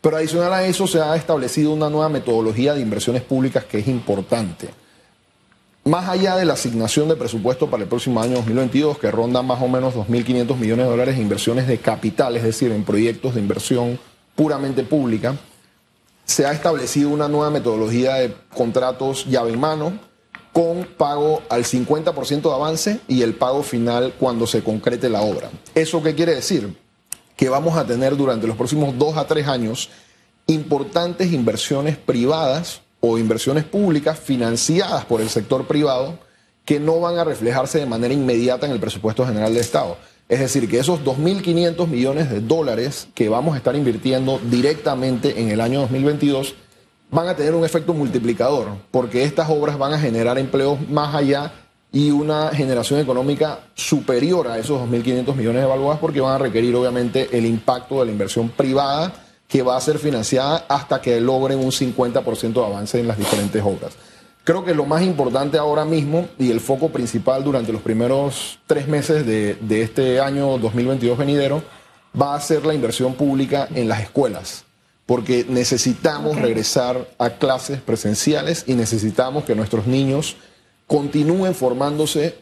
Pero 0.00 0.16
adicional 0.16 0.52
a 0.52 0.66
eso 0.66 0.86
se 0.86 1.00
ha 1.00 1.14
establecido 1.14 1.72
una 1.72 1.88
nueva 1.88 2.08
metodología 2.08 2.74
de 2.74 2.80
inversiones 2.80 3.22
públicas 3.22 3.64
que 3.64 3.78
es 3.78 3.86
importante. 3.86 4.68
Más 5.84 6.08
allá 6.08 6.36
de 6.36 6.44
la 6.44 6.54
asignación 6.54 7.08
de 7.08 7.16
presupuesto 7.16 7.68
para 7.70 7.84
el 7.84 7.88
próximo 7.88 8.20
año 8.20 8.36
2022, 8.36 8.98
que 8.98 9.10
ronda 9.10 9.42
más 9.42 9.62
o 9.62 9.68
menos 9.68 9.94
2.500 9.94 10.56
millones 10.56 10.86
de 10.86 10.90
dólares 10.90 11.16
en 11.16 11.22
inversiones 11.22 11.66
de 11.66 11.78
capital, 11.78 12.36
es 12.36 12.42
decir, 12.42 12.72
en 12.72 12.84
proyectos 12.84 13.34
de 13.34 13.40
inversión 13.40 13.98
puramente 14.34 14.82
pública, 14.82 15.36
se 16.24 16.46
ha 16.46 16.52
establecido 16.52 17.10
una 17.10 17.28
nueva 17.28 17.50
metodología 17.50 18.14
de 18.14 18.34
contratos 18.54 19.26
llave 19.26 19.52
en 19.52 19.60
mano 19.60 20.11
con 20.52 20.84
pago 20.84 21.42
al 21.48 21.64
50% 21.64 22.42
de 22.42 22.54
avance 22.54 23.00
y 23.08 23.22
el 23.22 23.34
pago 23.34 23.62
final 23.62 24.14
cuando 24.18 24.46
se 24.46 24.62
concrete 24.62 25.08
la 25.08 25.22
obra. 25.22 25.50
¿Eso 25.74 26.02
qué 26.02 26.14
quiere 26.14 26.34
decir? 26.34 26.76
Que 27.36 27.48
vamos 27.48 27.76
a 27.76 27.86
tener 27.86 28.16
durante 28.16 28.46
los 28.46 28.56
próximos 28.56 28.96
dos 28.98 29.16
a 29.16 29.26
tres 29.26 29.48
años 29.48 29.88
importantes 30.46 31.32
inversiones 31.32 31.96
privadas 31.96 32.82
o 33.00 33.18
inversiones 33.18 33.64
públicas 33.64 34.18
financiadas 34.18 35.04
por 35.06 35.20
el 35.20 35.28
sector 35.28 35.66
privado 35.66 36.18
que 36.64 36.78
no 36.78 37.00
van 37.00 37.18
a 37.18 37.24
reflejarse 37.24 37.78
de 37.78 37.86
manera 37.86 38.14
inmediata 38.14 38.66
en 38.66 38.72
el 38.72 38.80
presupuesto 38.80 39.26
general 39.26 39.52
del 39.52 39.62
Estado. 39.62 39.96
Es 40.28 40.40
decir, 40.40 40.68
que 40.68 40.78
esos 40.78 41.00
2.500 41.00 41.88
millones 41.88 42.30
de 42.30 42.40
dólares 42.40 43.08
que 43.14 43.28
vamos 43.28 43.54
a 43.54 43.58
estar 43.58 43.74
invirtiendo 43.74 44.40
directamente 44.50 45.40
en 45.40 45.50
el 45.50 45.60
año 45.60 45.80
2022 45.80 46.54
van 47.12 47.28
a 47.28 47.36
tener 47.36 47.54
un 47.54 47.64
efecto 47.64 47.94
multiplicador, 47.94 48.68
porque 48.90 49.22
estas 49.22 49.48
obras 49.50 49.78
van 49.78 49.92
a 49.92 49.98
generar 49.98 50.38
empleos 50.38 50.78
más 50.88 51.14
allá 51.14 51.52
y 51.92 52.10
una 52.10 52.48
generación 52.48 52.98
económica 53.00 53.60
superior 53.74 54.48
a 54.48 54.58
esos 54.58 54.80
2.500 54.80 55.34
millones 55.36 55.62
de 55.62 55.68
balboas 55.68 55.98
porque 55.98 56.22
van 56.22 56.32
a 56.32 56.38
requerir 56.38 56.74
obviamente 56.74 57.28
el 57.36 57.44
impacto 57.44 58.00
de 58.00 58.06
la 58.06 58.12
inversión 58.12 58.48
privada 58.48 59.12
que 59.46 59.62
va 59.62 59.76
a 59.76 59.80
ser 59.82 59.98
financiada 59.98 60.64
hasta 60.66 61.02
que 61.02 61.20
logren 61.20 61.58
un 61.58 61.70
50% 61.70 62.52
de 62.54 62.64
avance 62.64 62.98
en 62.98 63.06
las 63.06 63.18
diferentes 63.18 63.62
obras. 63.62 63.92
Creo 64.44 64.64
que 64.64 64.74
lo 64.74 64.86
más 64.86 65.02
importante 65.02 65.58
ahora 65.58 65.84
mismo 65.84 66.26
y 66.38 66.50
el 66.50 66.60
foco 66.60 66.88
principal 66.88 67.44
durante 67.44 67.72
los 67.72 67.82
primeros 67.82 68.58
tres 68.66 68.88
meses 68.88 69.26
de, 69.26 69.82
este 69.82 70.18
año 70.18 70.56
2022 70.56 71.18
venidero 71.18 71.62
va 72.18 72.34
a 72.34 72.40
ser 72.40 72.64
la 72.64 72.72
inversión 72.72 73.14
pública 73.14 73.68
en 73.74 73.86
las 73.86 74.00
escuelas, 74.00 74.64
porque 75.06 75.44
necesitamos 75.48 76.36
regresar 76.40 77.08
a 77.18 77.30
clases 77.30 77.80
presenciales 77.80 78.64
y 78.66 78.74
necesitamos 78.74 79.44
que 79.44 79.54
nuestros 79.54 79.86
niños 79.86 80.36
continúen 80.86 81.54
formándose, 81.54 82.38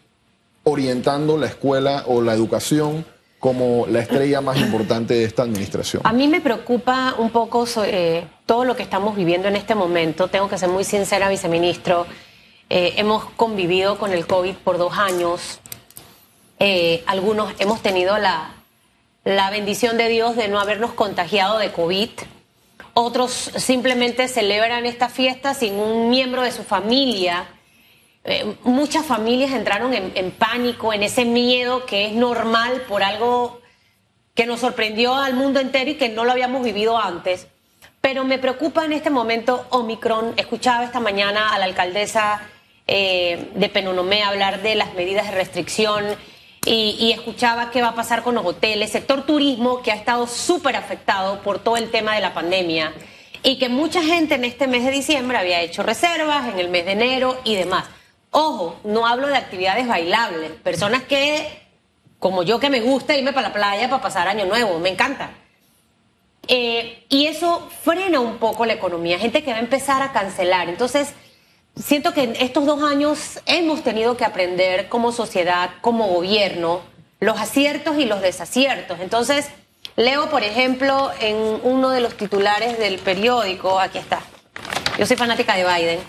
orientando 0.65 1.37
la 1.37 1.47
escuela 1.47 2.05
o 2.07 2.21
la 2.21 2.35
educación 2.35 3.05
como 3.39 3.87
la 3.87 4.01
estrella 4.01 4.43
más 4.43 4.59
importante 4.59 5.15
de 5.15 5.25
esta 5.25 5.43
administración. 5.43 6.03
A 6.05 6.13
mí 6.13 6.29
me 6.29 6.43
preocupa 6.43 7.15
un 7.19 7.31
poco 7.31 7.65
eh, 7.85 8.27
todo 8.45 8.65
lo 8.65 8.77
que 8.77 8.83
estamos 8.83 9.17
viviendo 9.17 9.49
en 9.49 9.57
este 9.57 9.75
momento. 9.75 10.29
Tengo 10.29 10.49
que 10.49 10.59
ser 10.59 10.69
muy 10.69 10.85
sincera, 10.85 11.31
viceministro. 11.31 12.07
Eh, 12.69 12.95
hemos 12.99 13.25
convivido 13.31 13.99
con 13.99 14.13
el 14.13 14.27
COVID 14.27 14.57
por 14.57 14.77
dos 14.77 14.93
años. 14.99 15.59
Eh, 16.59 17.03
algunos 17.07 17.55
hemos 17.59 17.81
tenido 17.81 18.19
la, 18.19 18.53
la 19.25 19.49
bendición 19.51 19.97
de 19.97 20.11
Dios 20.11 20.37
de 20.37 20.49
no 20.49 20.61
habernos 20.61 20.93
contagiado 20.93 21.57
de 21.59 21.73
COVID. 21.73 22.11
Otros 22.95 23.33
simplemente 23.33 24.29
celebran 24.29 24.87
esta 24.87 25.09
fiesta 25.09 25.55
sin 25.55 25.75
un 25.75 26.11
miembro 26.11 26.43
de 26.43 26.53
su 26.53 26.65
familia 26.65 27.49
eh, 28.23 28.55
muchas 28.65 29.07
familias 29.07 29.53
entraron 29.53 29.95
en, 29.95 30.31
pánico, 30.33 30.93
en 30.93 31.03
ese 31.03 31.25
miedo 31.25 31.87
que 31.87 32.07
es 32.07 32.13
normal 32.13 32.83
por 32.87 33.03
algo 33.03 33.61
que 34.35 34.45
nos 34.45 34.61
sorprendió 34.61 35.15
al 35.15 35.35
mundo 35.35 35.59
entero 35.59 35.91
y 35.91 35.95
que 35.95 36.11
no 36.11 36.25
lo 36.25 36.33
habíamos 36.33 36.63
vivido 36.63 36.99
antes. 36.99 37.47
Pero 38.01 38.25
me 38.25 38.39
preocupa 38.39 38.85
en 38.85 38.93
este 38.93 39.11
momento 39.11 39.67
Omicron. 39.71 40.35
Escuchaba 40.37 40.85
esta 40.85 41.01
mañana 41.01 41.55
a 41.55 41.59
la 41.59 41.65
alcaldesa 41.65 42.43
eh, 42.87 43.51
de 43.55 43.69
Penonomé 43.69 44.23
hablar 44.23 44.63
de 44.63 44.75
las 44.75 44.95
medidas 44.95 45.27
de 45.27 45.33
restricción 45.33 46.05
y, 46.67 47.13
escuchaba 47.13 47.71
qué 47.71 47.83
va 47.83 47.89
a 47.89 47.95
pasar 47.95 48.23
con 48.23 48.35
los 48.35 48.45
hoteles, 48.45 48.91
sector 48.91 49.25
turismo 49.25 49.83
que 49.83 49.93
ha 49.93 49.95
estado 49.95 50.27
súper 50.27 50.77
afectado 50.77 51.41
por 51.43 51.59
todo 51.59 51.77
el 51.77 51.91
tema 51.91 52.15
de 52.15 52.21
la 52.21 52.35
pandemia 52.35 52.93
y 53.43 53.57
que 53.57 53.69
mucha 53.69 54.03
gente 54.03 54.35
en 54.35 54.45
este 54.45 54.67
mes 54.67 54.85
de 54.85 54.91
diciembre 54.91 55.39
había 55.39 55.63
hecho 55.63 55.83
reservas, 55.83 56.49
en 56.49 56.59
el 56.59 56.69
mes 56.69 56.85
de 56.85 56.93
enero 56.93 57.39
y 57.45 57.55
demás. 57.55 57.85
Ojo, 58.31 58.79
no 58.85 59.07
hablo 59.07 59.27
de 59.29 59.37
actividades 59.37 59.89
bailables, 59.89 60.51
personas 60.63 61.03
que, 61.03 61.49
como 62.19 62.43
yo 62.43 62.61
que 62.61 62.71
me 62.71 62.81
gusta 62.81 63.17
irme 63.17 63.33
para 63.33 63.49
la 63.49 63.55
playa 63.55 63.89
para 63.89 64.03
pasar 64.03 64.29
año 64.29 64.45
nuevo, 64.45 64.79
me 64.79 64.91
encanta. 64.91 65.31
Eh, 66.47 67.05
y 67.09 67.27
eso 67.27 67.69
frena 67.83 68.21
un 68.21 68.39
poco 68.39 68.67
la 68.67 68.75
economía, 68.75 69.19
gente 69.19 69.43
que 69.43 69.53
va 69.53 69.57
a 69.57 69.61
empezar 69.61 70.03
a 70.03 70.13
cancelar. 70.13 70.69
Entonces, 70.69 71.15
siento 71.77 72.13
que 72.13 72.25
en 72.25 72.37
estos 72.37 72.67
dos 72.67 72.83
años 72.83 73.41
hemos 73.47 73.83
tenido 73.83 74.17
que 74.17 74.25
aprender 74.25 74.89
como 74.89 75.13
sociedad, 75.13 75.71
como 75.81 76.09
gobierno, 76.09 76.81
los 77.21 77.39
aciertos 77.39 77.99
y 77.99 78.05
los 78.05 78.23
desaciertos. 78.23 79.01
Entonces, 79.01 79.49
leo, 79.97 80.31
por 80.31 80.43
ejemplo, 80.43 81.11
en 81.21 81.37
uno 81.63 81.91
de 81.91 82.01
los 82.01 82.17
titulares 82.17 82.79
del 82.79 82.99
periódico, 82.99 83.79
aquí 83.79 83.99
está, 83.99 84.21
yo 84.99 85.07
soy 85.07 85.17
fanática 85.17 85.55
de 85.55 85.65
Biden 85.65 86.01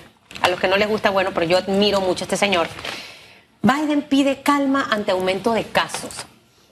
a 0.41 0.49
los 0.49 0.59
que 0.59 0.67
no 0.67 0.77
les 0.77 0.87
gusta, 0.87 1.09
bueno, 1.09 1.31
pero 1.33 1.45
yo 1.45 1.57
admiro 1.57 2.01
mucho 2.01 2.23
a 2.23 2.25
este 2.25 2.37
señor. 2.37 2.67
Biden 3.61 4.01
pide 4.01 4.41
calma 4.41 4.87
ante 4.89 5.11
aumento 5.11 5.53
de 5.53 5.63
casos 5.65 6.25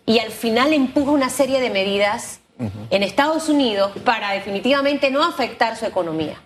y 0.05 0.19
al 0.19 0.31
final 0.31 0.73
empuja 0.73 1.11
una 1.11 1.29
serie 1.29 1.61
de 1.61 1.69
medidas 1.69 2.39
en 2.89 3.03
Estados 3.03 3.47
Unidos 3.47 3.91
para 4.03 4.31
definitivamente 4.31 5.11
no 5.11 5.23
afectar 5.23 5.77
su 5.77 5.85
economía. 5.85 6.41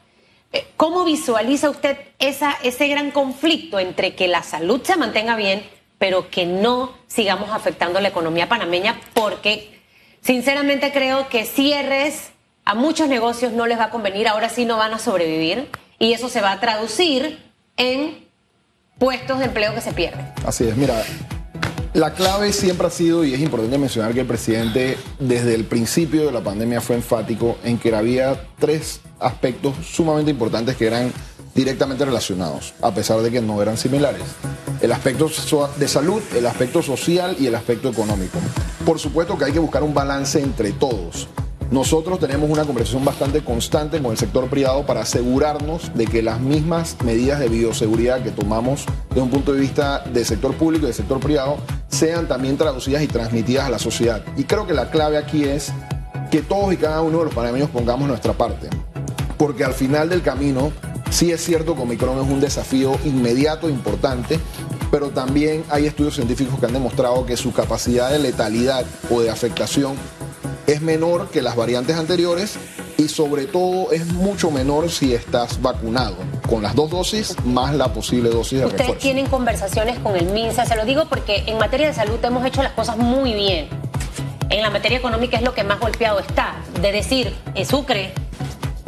Eh, 0.53 0.67
¿Cómo 0.77 1.03
visualiza 1.03 1.71
usted 1.71 1.97
esa, 2.19 2.55
ese 2.63 2.87
gran 2.87 3.09
conflicto 3.09 3.79
entre 3.79 4.13
que 4.15 4.27
la 4.27 4.43
salud 4.43 4.81
se 4.83 4.95
mantenga 4.95 5.35
bien, 5.35 5.63
pero 5.97 6.29
que 6.29 6.45
no 6.45 6.93
sigamos 7.07 7.49
afectando 7.49 7.99
la 7.99 8.09
economía 8.09 8.47
panameña? 8.47 9.01
Porque 9.15 9.81
sinceramente 10.21 10.93
creo 10.93 11.27
que 11.27 11.45
cierres 11.45 12.29
a 12.65 12.75
muchos 12.75 13.09
negocios 13.09 13.51
no 13.51 13.65
les 13.65 13.79
va 13.79 13.85
a 13.85 13.89
convenir, 13.89 14.27
ahora 14.27 14.47
sí 14.47 14.65
no 14.65 14.77
van 14.77 14.93
a 14.93 14.99
sobrevivir 14.99 15.69
y 15.97 16.13
eso 16.13 16.29
se 16.29 16.39
va 16.39 16.51
a 16.51 16.59
traducir 16.59 17.43
en 17.75 18.27
puestos 18.99 19.39
de 19.39 19.45
empleo 19.45 19.73
que 19.73 19.81
se 19.81 19.91
pierden. 19.91 20.31
Así 20.45 20.65
es, 20.65 20.77
mira, 20.77 21.03
la 21.93 22.13
clave 22.13 22.51
siempre 22.53 22.87
ha 22.87 22.89
sido, 22.89 23.23
y 23.23 23.33
es 23.33 23.39
importante 23.39 23.77
mencionar 23.77 24.13
que 24.13 24.21
el 24.21 24.25
presidente 24.25 24.97
desde 25.19 25.53
el 25.53 25.65
principio 25.65 26.25
de 26.25 26.31
la 26.31 26.41
pandemia 26.41 26.81
fue 26.81 26.95
enfático 26.95 27.57
en 27.63 27.77
que 27.77 27.95
había 27.95 28.47
tres 28.57 29.01
aspectos 29.19 29.75
sumamente 29.85 30.31
importantes 30.31 30.75
que 30.75 30.87
eran 30.87 31.13
directamente 31.53 32.03
relacionados, 32.03 32.73
a 32.81 32.91
pesar 32.93 33.21
de 33.21 33.29
que 33.29 33.41
no 33.41 33.61
eran 33.61 33.77
similares. 33.77 34.23
El 34.81 34.91
aspecto 34.91 35.29
de 35.77 35.87
salud, 35.87 36.21
el 36.35 36.47
aspecto 36.47 36.81
social 36.81 37.35
y 37.39 37.45
el 37.45 37.55
aspecto 37.55 37.89
económico. 37.89 38.39
Por 38.85 38.99
supuesto 38.99 39.37
que 39.37 39.45
hay 39.45 39.51
que 39.51 39.59
buscar 39.59 39.83
un 39.83 39.93
balance 39.93 40.41
entre 40.41 40.71
todos. 40.71 41.27
Nosotros 41.73 42.19
tenemos 42.19 42.51
una 42.51 42.65
conversación 42.65 43.03
bastante 43.03 43.43
constante 43.43 43.99
con 43.99 44.11
el 44.11 44.17
sector 44.19 44.47
privado 44.47 44.85
para 44.85 45.01
asegurarnos 45.01 45.91
de 45.95 46.05
que 46.05 46.21
las 46.21 46.39
mismas 46.39 46.97
medidas 47.03 47.39
de 47.39 47.49
bioseguridad 47.49 48.21
que 48.21 48.29
tomamos 48.29 48.85
desde 49.09 49.21
un 49.21 49.31
punto 49.31 49.53
de 49.53 49.61
vista 49.61 50.03
del 50.13 50.23
sector 50.23 50.53
público 50.53 50.83
y 50.83 50.89
del 50.89 50.93
sector 50.93 51.19
privado 51.19 51.57
sean 51.87 52.27
también 52.27 52.57
traducidas 52.57 53.01
y 53.01 53.07
transmitidas 53.07 53.65
a 53.65 53.69
la 53.71 53.79
sociedad. 53.79 54.23
Y 54.37 54.43
creo 54.43 54.67
que 54.67 54.75
la 54.75 54.91
clave 54.91 55.17
aquí 55.17 55.45
es 55.45 55.73
que 56.29 56.43
todos 56.43 56.71
y 56.71 56.77
cada 56.77 57.01
uno 57.01 57.17
de 57.17 57.25
los 57.25 57.33
panameños 57.33 57.71
pongamos 57.71 58.07
nuestra 58.07 58.33
parte. 58.33 58.69
Porque 59.39 59.63
al 59.63 59.73
final 59.73 60.09
del 60.09 60.21
camino, 60.21 60.71
sí 61.09 61.31
es 61.31 61.43
cierto 61.43 61.73
que 61.73 61.81
Omicron 61.81 62.23
es 62.23 62.31
un 62.31 62.39
desafío 62.39 62.99
inmediato, 63.03 63.67
importante, 63.67 64.39
pero 64.91 65.09
también 65.09 65.63
hay 65.71 65.87
estudios 65.87 66.13
científicos 66.13 66.59
que 66.59 66.67
han 66.67 66.73
demostrado 66.73 67.25
que 67.25 67.35
su 67.35 67.51
capacidad 67.51 68.11
de 68.11 68.19
letalidad 68.19 68.85
o 69.09 69.21
de 69.21 69.31
afectación 69.31 69.95
es 70.73 70.81
menor 70.81 71.29
que 71.29 71.41
las 71.41 71.55
variantes 71.55 71.95
anteriores 71.95 72.57
y 72.97 73.07
sobre 73.07 73.45
todo 73.45 73.91
es 73.91 74.05
mucho 74.07 74.51
menor 74.51 74.89
si 74.89 75.13
estás 75.13 75.61
vacunado 75.61 76.15
con 76.49 76.63
las 76.63 76.75
dos 76.75 76.89
dosis 76.89 77.35
más 77.45 77.73
la 77.75 77.93
posible 77.93 78.29
dosis 78.29 78.59
de 78.59 78.65
Ustedes 78.65 78.97
tienen 78.97 79.27
conversaciones 79.27 79.99
con 79.99 80.15
el 80.15 80.25
MINSA, 80.25 80.65
se 80.65 80.75
lo 80.75 80.85
digo 80.85 81.05
porque 81.05 81.43
en 81.47 81.57
materia 81.57 81.87
de 81.87 81.93
salud 81.93 82.19
hemos 82.23 82.45
hecho 82.45 82.63
las 82.63 82.73
cosas 82.73 82.97
muy 82.97 83.33
bien. 83.33 83.67
En 84.49 84.61
la 84.61 84.69
materia 84.69 84.97
económica 84.97 85.37
es 85.37 85.43
lo 85.43 85.53
que 85.53 85.63
más 85.63 85.79
golpeado 85.79 86.19
está. 86.19 86.55
De 86.81 86.91
decir, 86.91 87.35
Sucre, 87.67 88.13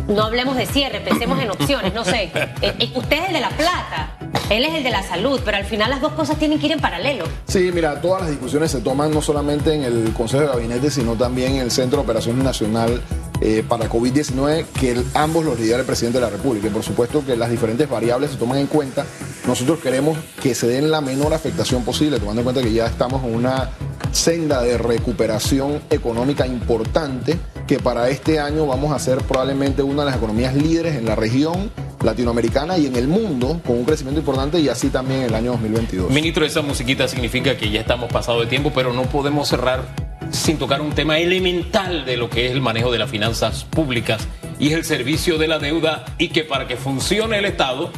no 0.08 0.24
hablemos 0.24 0.58
de 0.58 0.66
cierre, 0.66 1.00
pensemos 1.00 1.42
en 1.42 1.50
opciones, 1.50 1.94
no 1.94 2.04
sé. 2.04 2.32
Eh, 2.62 2.74
eh, 2.80 2.92
usted 2.96 3.18
es 3.18 3.28
el 3.28 3.34
de 3.34 3.42
la 3.42 3.50
plata, 3.50 4.15
él 4.50 4.64
es 4.64 4.76
el 4.76 4.84
de 4.84 4.92
la 4.92 5.02
salud, 5.02 5.40
pero 5.44 5.58
al 5.58 5.66
final 5.66 5.90
las 5.90 6.02
dos 6.02 6.14
cosas 6.14 6.38
tienen 6.38 6.60
que 6.60 6.68
ir 6.68 6.72
en 6.74 6.80
paralelo. 6.80 7.26
Sí, 7.48 7.72
mira, 7.74 8.00
todas 8.02 8.22
las 8.22 8.30
discusiones 8.30 8.72
se 8.72 8.82
toman 8.82 9.12
no 9.12 9.22
solamente 9.22 9.74
en 9.74 9.84
el 9.84 10.14
Consejo 10.14 10.44
de 10.44 10.50
Gabinete, 10.50 10.92
sino 10.92 11.16
también 11.16 11.56
en 11.56 11.62
el 11.62 11.72
Centro 11.72 11.98
de 11.98 12.04
Operaciones 12.04 12.44
Nacional 12.44 13.02
eh, 13.42 13.64
para 13.68 13.90
COVID-19, 13.90 14.66
que 14.80 15.02
ambos 15.14 15.46
los 15.46 15.60
lidera 15.60 15.80
el 15.80 15.86
presidente 15.86 16.20
de 16.20 16.26
la 16.26 16.30
República. 16.30 16.68
Y 16.68 16.70
por 16.70 16.84
supuesto 16.84 17.26
que 17.26 17.36
las 17.36 17.50
diferentes 17.50 17.90
variables 17.90 18.32
se 18.32 18.38
toman 18.38 18.60
en 18.60 18.68
cuenta. 18.68 19.06
Nosotros 19.48 19.80
queremos 19.80 20.18
que 20.42 20.54
se 20.54 20.68
den 20.68 20.92
la 20.92 21.02
menor 21.02 21.34
afectación 21.34 21.84
posible, 21.84 22.20
tomando 22.20 22.42
en 22.42 22.44
cuenta 22.46 22.62
que 22.62 22.72
ya 22.72 22.86
estamos 22.86 23.24
en 23.24 23.36
una 23.36 23.72
senda 24.12 24.62
de 24.62 24.78
recuperación 24.78 25.82
económica 25.90 26.46
importante, 26.46 27.38
que 27.68 27.80
para 27.80 28.10
este 28.10 28.40
año 28.40 28.66
vamos 28.68 28.94
a 28.94 29.00
ser 29.00 29.18
probablemente 29.20 29.82
una 29.84 30.04
de 30.04 30.12
las 30.12 30.18
economías 30.18 30.54
líderes 30.54 30.96
en 30.96 31.06
la 31.06 31.16
región 31.16 31.72
latinoamericana 32.06 32.78
y 32.78 32.86
en 32.86 32.96
el 32.96 33.08
mundo, 33.08 33.60
con 33.66 33.78
un 33.78 33.86
crecimiento 33.86 34.20
importante 34.20 34.60
y 34.60 34.70
así 34.70 34.90
también 34.90 35.24
el 35.24 35.36
año 35.36 35.52
2022. 35.52 36.12
Ministro, 36.12 36.46
esa 36.46 36.62
musiquita 36.62 37.08
significa 37.08 37.58
que 37.58 37.70
ya 37.70 37.82
estamos 37.82 38.12
pasados 38.12 38.42
de 38.42 38.48
tiempo, 38.48 38.72
pero 38.74 38.94
no 38.94 39.04
podemos 39.04 39.48
cerrar 39.48 39.84
sin 40.32 40.58
tocar 40.58 40.82
un 40.82 40.92
tema 40.92 41.20
elemental 41.20 42.06
de 42.06 42.18
lo 42.18 42.30
que 42.30 42.48
es 42.48 42.52
el 42.52 42.62
manejo 42.62 42.92
de 42.92 43.00
las 43.00 43.10
finanzas 43.10 43.64
públicas 43.66 44.28
y 44.60 44.68
es 44.68 44.74
el 44.74 44.86
servicio 44.86 45.38
de 45.38 45.48
la 45.48 45.60
deuda 45.60 46.06
y 46.18 46.30
que 46.30 46.44
para 46.44 46.68
que 46.68 46.78
funcione 46.78 47.38
el 47.40 47.46
Estado, 47.46 47.92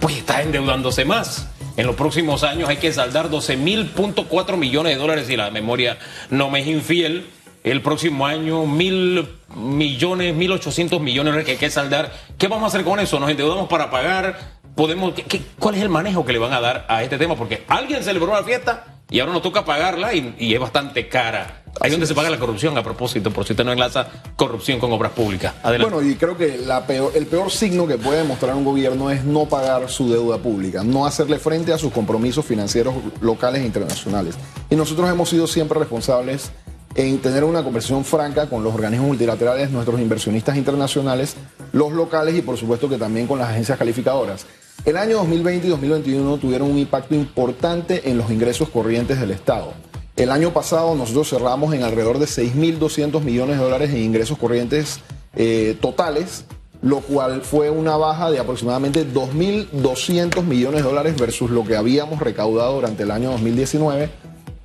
pues 0.00 0.16
está 0.16 0.42
endeudándose 0.42 1.04
más. 1.04 1.46
En 1.76 1.86
los 1.86 1.96
próximos 1.96 2.42
años 2.42 2.68
hay 2.68 2.76
que 2.76 2.92
saldar 2.92 3.30
12.4 3.30 4.56
millones 4.56 4.94
de 4.94 4.98
dólares 4.98 5.26
si 5.26 5.36
la 5.36 5.50
memoria 5.50 5.98
no 6.28 6.50
me 6.50 6.60
es 6.60 6.66
infiel. 6.66 7.26
El 7.62 7.82
próximo 7.82 8.26
año 8.26 8.64
mil 8.64 9.28
millones, 9.54 10.34
mil 10.34 10.50
ochocientos 10.52 11.00
millones 11.00 11.44
que 11.44 11.52
hay 11.52 11.56
que 11.58 11.70
saldar. 11.70 12.12
¿Qué 12.38 12.48
vamos 12.48 12.64
a 12.64 12.66
hacer 12.68 12.84
con 12.84 13.00
eso? 13.00 13.20
¿Nos 13.20 13.30
endeudamos 13.30 13.68
para 13.68 13.90
pagar? 13.90 14.60
¿Podemos, 14.74 15.12
cuál 15.58 15.74
es 15.74 15.82
el 15.82 15.90
manejo 15.90 16.24
que 16.24 16.32
le 16.32 16.38
van 16.38 16.52
a 16.54 16.60
dar 16.60 16.86
a 16.88 17.02
este 17.02 17.18
tema? 17.18 17.36
Porque 17.36 17.64
alguien 17.68 18.02
celebró 18.02 18.32
la 18.32 18.44
fiesta 18.44 19.00
y 19.10 19.20
ahora 19.20 19.32
nos 19.32 19.42
toca 19.42 19.64
pagarla 19.64 20.14
y, 20.14 20.54
es 20.54 20.60
bastante 20.60 21.08
cara 21.08 21.56
Ahí 21.80 21.88
es 21.88 21.92
donde 21.92 22.06
se 22.06 22.14
paga 22.14 22.28
la 22.28 22.38
corrupción, 22.38 22.76
a 22.76 22.82
propósito, 22.82 23.30
por 23.30 23.46
si 23.46 23.52
usted 23.52 23.64
no 23.64 23.72
enlaza 23.72 24.06
corrupción 24.34 24.80
con 24.80 24.92
obras 24.92 25.12
públicas. 25.12 25.54
Adelante. 25.62 25.94
Bueno, 25.94 26.10
y 26.10 26.16
creo 26.16 26.36
que 26.36 26.58
la 26.58 26.84
peor, 26.84 27.12
el 27.14 27.26
peor 27.26 27.50
signo 27.50 27.86
que 27.86 27.96
puede 27.96 28.24
mostrar 28.24 28.56
un 28.56 28.64
gobierno 28.64 29.10
es 29.10 29.24
no 29.24 29.46
pagar 29.46 29.88
su 29.88 30.10
deuda 30.10 30.38
pública, 30.38 30.82
no 30.82 31.06
hacerle 31.06 31.38
frente 31.38 31.72
a 31.72 31.78
sus 31.78 31.92
compromisos 31.92 32.44
financieros 32.44 32.94
locales 33.20 33.62
e 33.62 33.66
internacionales. 33.66 34.34
Y 34.68 34.74
nosotros 34.74 35.08
hemos 35.08 35.28
sido 35.28 35.46
siempre 35.46 35.78
responsables 35.78 36.50
en 36.94 37.18
tener 37.18 37.44
una 37.44 37.62
conversación 37.62 38.04
franca 38.04 38.48
con 38.48 38.64
los 38.64 38.74
organismos 38.74 39.08
multilaterales, 39.08 39.70
nuestros 39.70 40.00
inversionistas 40.00 40.56
internacionales, 40.56 41.36
los 41.72 41.92
locales 41.92 42.34
y 42.34 42.42
por 42.42 42.56
supuesto 42.56 42.88
que 42.88 42.96
también 42.96 43.26
con 43.26 43.38
las 43.38 43.50
agencias 43.50 43.78
calificadoras. 43.78 44.46
El 44.84 44.96
año 44.96 45.18
2020 45.18 45.66
y 45.66 45.70
2021 45.70 46.38
tuvieron 46.38 46.70
un 46.70 46.78
impacto 46.78 47.14
importante 47.14 48.08
en 48.10 48.16
los 48.16 48.30
ingresos 48.30 48.70
corrientes 48.70 49.20
del 49.20 49.30
Estado. 49.30 49.74
El 50.16 50.30
año 50.30 50.52
pasado 50.52 50.94
nosotros 50.94 51.28
cerramos 51.28 51.72
en 51.74 51.82
alrededor 51.82 52.18
de 52.18 52.26
6.200 52.26 53.22
millones 53.22 53.58
de 53.58 53.64
dólares 53.64 53.90
en 53.90 53.98
ingresos 53.98 54.38
corrientes 54.38 55.00
eh, 55.34 55.76
totales, 55.80 56.44
lo 56.82 57.00
cual 57.00 57.42
fue 57.42 57.70
una 57.70 57.96
baja 57.96 58.30
de 58.30 58.38
aproximadamente 58.38 59.06
2.200 59.06 60.42
millones 60.42 60.82
de 60.82 60.88
dólares 60.88 61.16
versus 61.18 61.50
lo 61.50 61.64
que 61.64 61.76
habíamos 61.76 62.20
recaudado 62.20 62.74
durante 62.74 63.02
el 63.02 63.10
año 63.10 63.30
2019. 63.32 64.10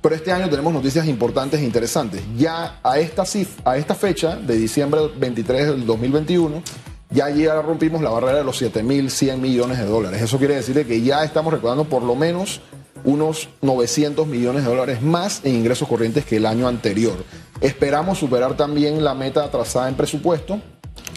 Pero 0.00 0.14
este 0.14 0.32
año 0.32 0.48
tenemos 0.48 0.72
noticias 0.72 1.06
importantes 1.06 1.60
e 1.60 1.64
interesantes. 1.64 2.22
Ya 2.36 2.78
a 2.82 2.98
esta, 2.98 3.24
a 3.64 3.76
esta 3.76 3.94
fecha, 3.94 4.36
de 4.36 4.56
diciembre 4.56 5.00
23 5.18 5.66
del 5.68 5.86
2021, 5.86 6.62
ya, 7.10 7.30
ya 7.30 7.60
rompimos 7.62 8.02
la 8.02 8.10
barrera 8.10 8.38
de 8.38 8.44
los 8.44 8.60
7.100 8.60 9.38
millones 9.38 9.78
de 9.78 9.86
dólares. 9.86 10.22
Eso 10.22 10.38
quiere 10.38 10.56
decir 10.56 10.86
que 10.86 11.02
ya 11.02 11.24
estamos 11.24 11.52
recaudando 11.52 11.84
por 11.84 12.02
lo 12.02 12.14
menos 12.14 12.60
unos 13.04 13.48
900 13.62 14.26
millones 14.26 14.64
de 14.64 14.70
dólares 14.70 15.02
más 15.02 15.40
en 15.44 15.54
ingresos 15.54 15.88
corrientes 15.88 16.24
que 16.24 16.36
el 16.36 16.46
año 16.46 16.66
anterior. 16.66 17.16
Esperamos 17.60 18.18
superar 18.18 18.56
también 18.56 19.04
la 19.04 19.14
meta 19.14 19.50
trazada 19.50 19.88
en 19.88 19.94
presupuesto 19.94 20.60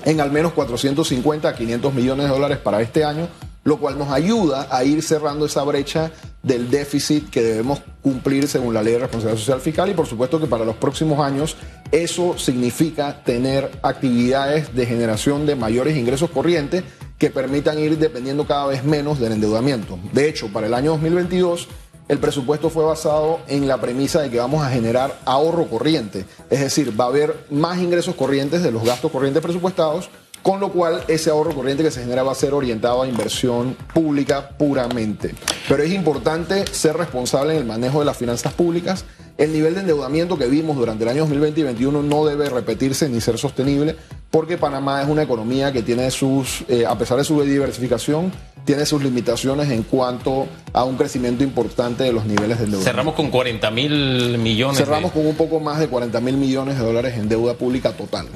en 0.06 0.22
al 0.22 0.32
menos 0.32 0.54
450 0.54 1.50
a 1.50 1.56
500 1.56 1.94
millones 1.94 2.26
de 2.28 2.32
dólares 2.32 2.58
para 2.58 2.82
este 2.82 3.04
año, 3.04 3.28
lo 3.64 3.78
cual 3.78 3.98
nos 3.98 4.10
ayuda 4.10 4.68
a 4.72 4.84
ir 4.84 5.02
cerrando 5.02 5.46
esa 5.46 5.64
brecha 5.64 6.12
del 6.44 6.70
déficit 6.70 7.30
que 7.30 7.42
debemos 7.42 7.82
cumplir 8.02 8.48
según 8.48 8.74
la 8.74 8.82
ley 8.82 8.94
de 8.94 9.00
responsabilidad 9.00 9.40
social 9.40 9.62
fiscal 9.62 9.90
y 9.90 9.94
por 9.94 10.08
supuesto 10.08 10.40
que 10.40 10.48
para 10.48 10.64
los 10.64 10.76
próximos 10.76 11.20
años 11.20 11.58
eso 11.92 12.38
significa 12.38 13.24
tener 13.24 13.70
actividades 13.82 14.74
de 14.74 14.86
generación 14.86 15.46
de 15.46 15.56
mayores 15.56 15.98
ingresos 15.98 16.30
corrientes 16.30 16.84
que 17.18 17.30
permitan 17.30 17.78
ir 17.78 17.98
dependiendo 17.98 18.48
cada 18.48 18.68
vez 18.68 18.84
menos 18.86 19.20
del 19.20 19.34
endeudamiento. 19.34 20.00
De 20.14 20.30
hecho, 20.30 20.48
para 20.54 20.68
el 20.68 20.74
año 20.74 20.92
2022 20.92 21.68
el 22.08 22.18
presupuesto 22.18 22.72
fue 22.72 22.86
basado 22.86 23.40
en 23.48 23.68
la 23.68 23.80
premisa 23.80 24.22
de 24.22 24.32
que 24.32 24.40
vamos 24.40 24.64
a 24.64 24.70
generar 24.72 25.20
ahorro 25.26 25.68
corriente, 25.68 26.26
es 26.50 26.60
decir, 26.60 27.00
va 27.00 27.06
a 27.06 27.10
haber 27.10 27.46
más 27.52 27.78
ingresos 27.78 28.16
corrientes 28.16 28.64
de 28.64 28.72
los 28.72 28.84
gastos 28.84 29.12
corrientes 29.12 29.44
presupuestados 29.44 30.10
con 30.42 30.60
lo 30.60 30.72
cual 30.72 31.04
ese 31.08 31.30
ahorro 31.30 31.54
corriente 31.54 31.84
que 31.84 31.92
se 31.92 32.02
genera 32.02 32.24
va 32.24 32.32
a 32.32 32.36
ser 32.36 32.54
orientado 32.54 33.02
a 33.02 33.08
inversión 33.08 33.76
pública 33.94 34.50
puramente. 34.58 35.34
Pero 35.68 35.84
es 35.84 35.92
importante 35.92 36.66
ser 36.68 36.98
responsable 36.98 37.54
en 37.54 37.60
el 37.60 37.66
manejo 37.66 38.00
de 38.00 38.06
las 38.06 38.18
finanzas 38.18 38.54
públicas. 38.54 39.06
El 39.38 39.54
nivel 39.54 39.74
de 39.74 39.82
endeudamiento 39.82 40.38
que 40.38 40.48
vimos 40.48 40.76
durante 40.76 41.04
el 41.04 41.10
año 41.10 41.22
2020 41.22 41.60
y 41.60 41.64
2021 41.64 42.04
no 42.04 42.26
debe 42.26 42.50
repetirse 42.50 43.08
ni 43.08 43.22
ser 43.22 43.38
sostenible 43.38 43.96
porque 44.32 44.58
Panamá 44.58 45.02
es 45.02 45.08
una 45.08 45.24
economía 45.24 45.72
que 45.72 45.82
tiene 45.82 46.12
sus, 46.12 46.64
eh, 46.68 46.86
a 46.86 46.98
pesar 46.98 47.18
de 47.18 47.24
su 47.24 47.42
diversificación, 47.42 48.32
tiene 48.66 48.86
sus 48.86 49.04
limitaciones 49.04 49.70
en 49.70 49.84
cuanto 49.84 50.48
a 50.74 50.84
un 50.84 50.98
crecimiento 50.98 51.44
importante 51.44 52.04
de 52.04 52.14
los 52.14 52.26
niveles 52.26 52.60
de 52.60 52.66
endeudamiento. 52.66 52.84
Cerramos 52.84 53.16
con 53.16 53.30
40 53.30 53.72
mil 53.72 54.38
millones. 54.38 54.78
Cerramos 54.78 55.12
con 55.12 55.26
un 55.26 55.36
poco 55.36 55.60
más 55.60 55.80
de 55.80 55.88
40 55.88 56.20
mil 56.22 56.38
millones 56.38 56.78
de 56.78 56.86
dólares 56.86 57.16
en 57.18 57.30
deuda 57.30 57.56
pública 57.56 57.94
total. 57.94 58.28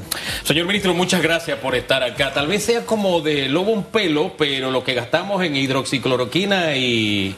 Señor 0.44 0.66
ministro, 0.66 0.94
muchas 0.94 1.22
gracias 1.22 1.60
por 1.60 1.76
estar 1.76 2.04
acá. 2.04 2.34
Tal 2.34 2.48
vez 2.48 2.64
sea 2.64 2.86
como 2.86 3.22
de 3.22 3.48
lobo 3.50 3.72
un 3.72 3.84
pelo, 3.84 4.34
pero 4.38 4.72
lo 4.72 4.84
que 4.84 4.94
gastamos 4.94 5.44
en 5.44 5.56
hidroxicloroquina 5.56 6.76
y 6.76 7.36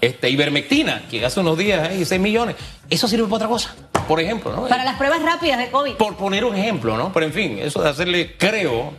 este, 0.00 0.28
ivermectina, 0.28 1.02
que 1.08 1.24
hace 1.24 1.40
unos 1.40 1.56
días 1.56 1.88
hay 1.88 2.04
6 2.04 2.20
millones, 2.20 2.56
eso 2.90 3.06
sirve 3.06 3.24
para 3.24 3.36
otra 3.36 3.48
cosa, 3.48 3.74
por 4.08 4.20
ejemplo. 4.20 4.52
¿no? 4.54 4.66
Para 4.66 4.84
las 4.84 4.96
pruebas 4.96 5.22
rápidas 5.22 5.58
de 5.58 5.70
COVID. 5.70 5.94
Por 5.94 6.16
poner 6.16 6.44
un 6.44 6.56
ejemplo, 6.56 6.96
¿no? 6.96 7.12
Pero 7.12 7.26
en 7.26 7.32
fin, 7.32 7.58
eso 7.60 7.80
de 7.82 7.88
hacerle, 7.88 8.34
creo, 8.36 8.92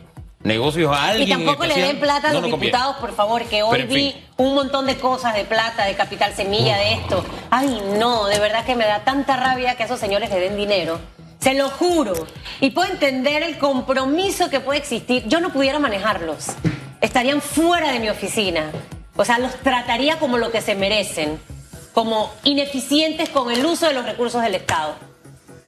negocios 0.43 0.95
a 0.95 1.09
alguien. 1.09 1.27
Y 1.27 1.31
tampoco 1.31 1.65
le 1.65 1.75
den 1.75 1.99
plata 1.99 2.29
a 2.29 2.33
los 2.33 2.43
diputados, 2.43 2.97
por 2.97 3.15
favor, 3.15 3.43
que 3.45 3.63
hoy 3.63 3.83
vi 3.83 4.15
un 4.37 4.55
montón 4.55 4.85
de 4.85 4.97
cosas 4.97 5.35
de 5.35 5.45
plata, 5.45 5.85
de 5.85 5.95
capital 5.95 6.33
semilla, 6.33 6.77
de 6.77 6.93
esto. 6.93 7.23
Ay, 7.49 7.81
no, 7.97 8.27
de 8.27 8.39
verdad 8.39 8.65
que 8.65 8.75
me 8.75 8.85
da 8.85 9.03
tanta 9.03 9.37
rabia 9.37 9.75
que 9.75 9.83
a 9.83 9.85
esos 9.85 9.99
señores 9.99 10.29
le 10.29 10.39
den 10.39 10.55
dinero. 10.55 10.99
Se 11.39 11.53
lo 11.53 11.69
juro. 11.69 12.13
Y 12.61 12.69
puedo 12.69 12.91
entender 12.91 13.43
el 13.43 13.57
compromiso 13.57 14.49
que 14.49 14.59
puede 14.59 14.79
existir. 14.79 15.27
Yo 15.27 15.41
no 15.41 15.51
pudiera 15.51 15.79
manejarlos. 15.79 16.47
Estarían 17.01 17.41
fuera 17.41 17.91
de 17.91 17.99
mi 17.99 18.09
oficina. 18.09 18.71
O 19.15 19.25
sea, 19.25 19.39
los 19.39 19.53
trataría 19.55 20.17
como 20.19 20.37
lo 20.37 20.51
que 20.51 20.61
se 20.61 20.73
merecen, 20.73 21.39
como 21.93 22.31
ineficientes 22.43 23.29
con 23.29 23.51
el 23.51 23.65
uso 23.65 23.87
de 23.87 23.93
los 23.93 24.05
recursos 24.05 24.41
del 24.41 24.55
Estado. 24.55 24.95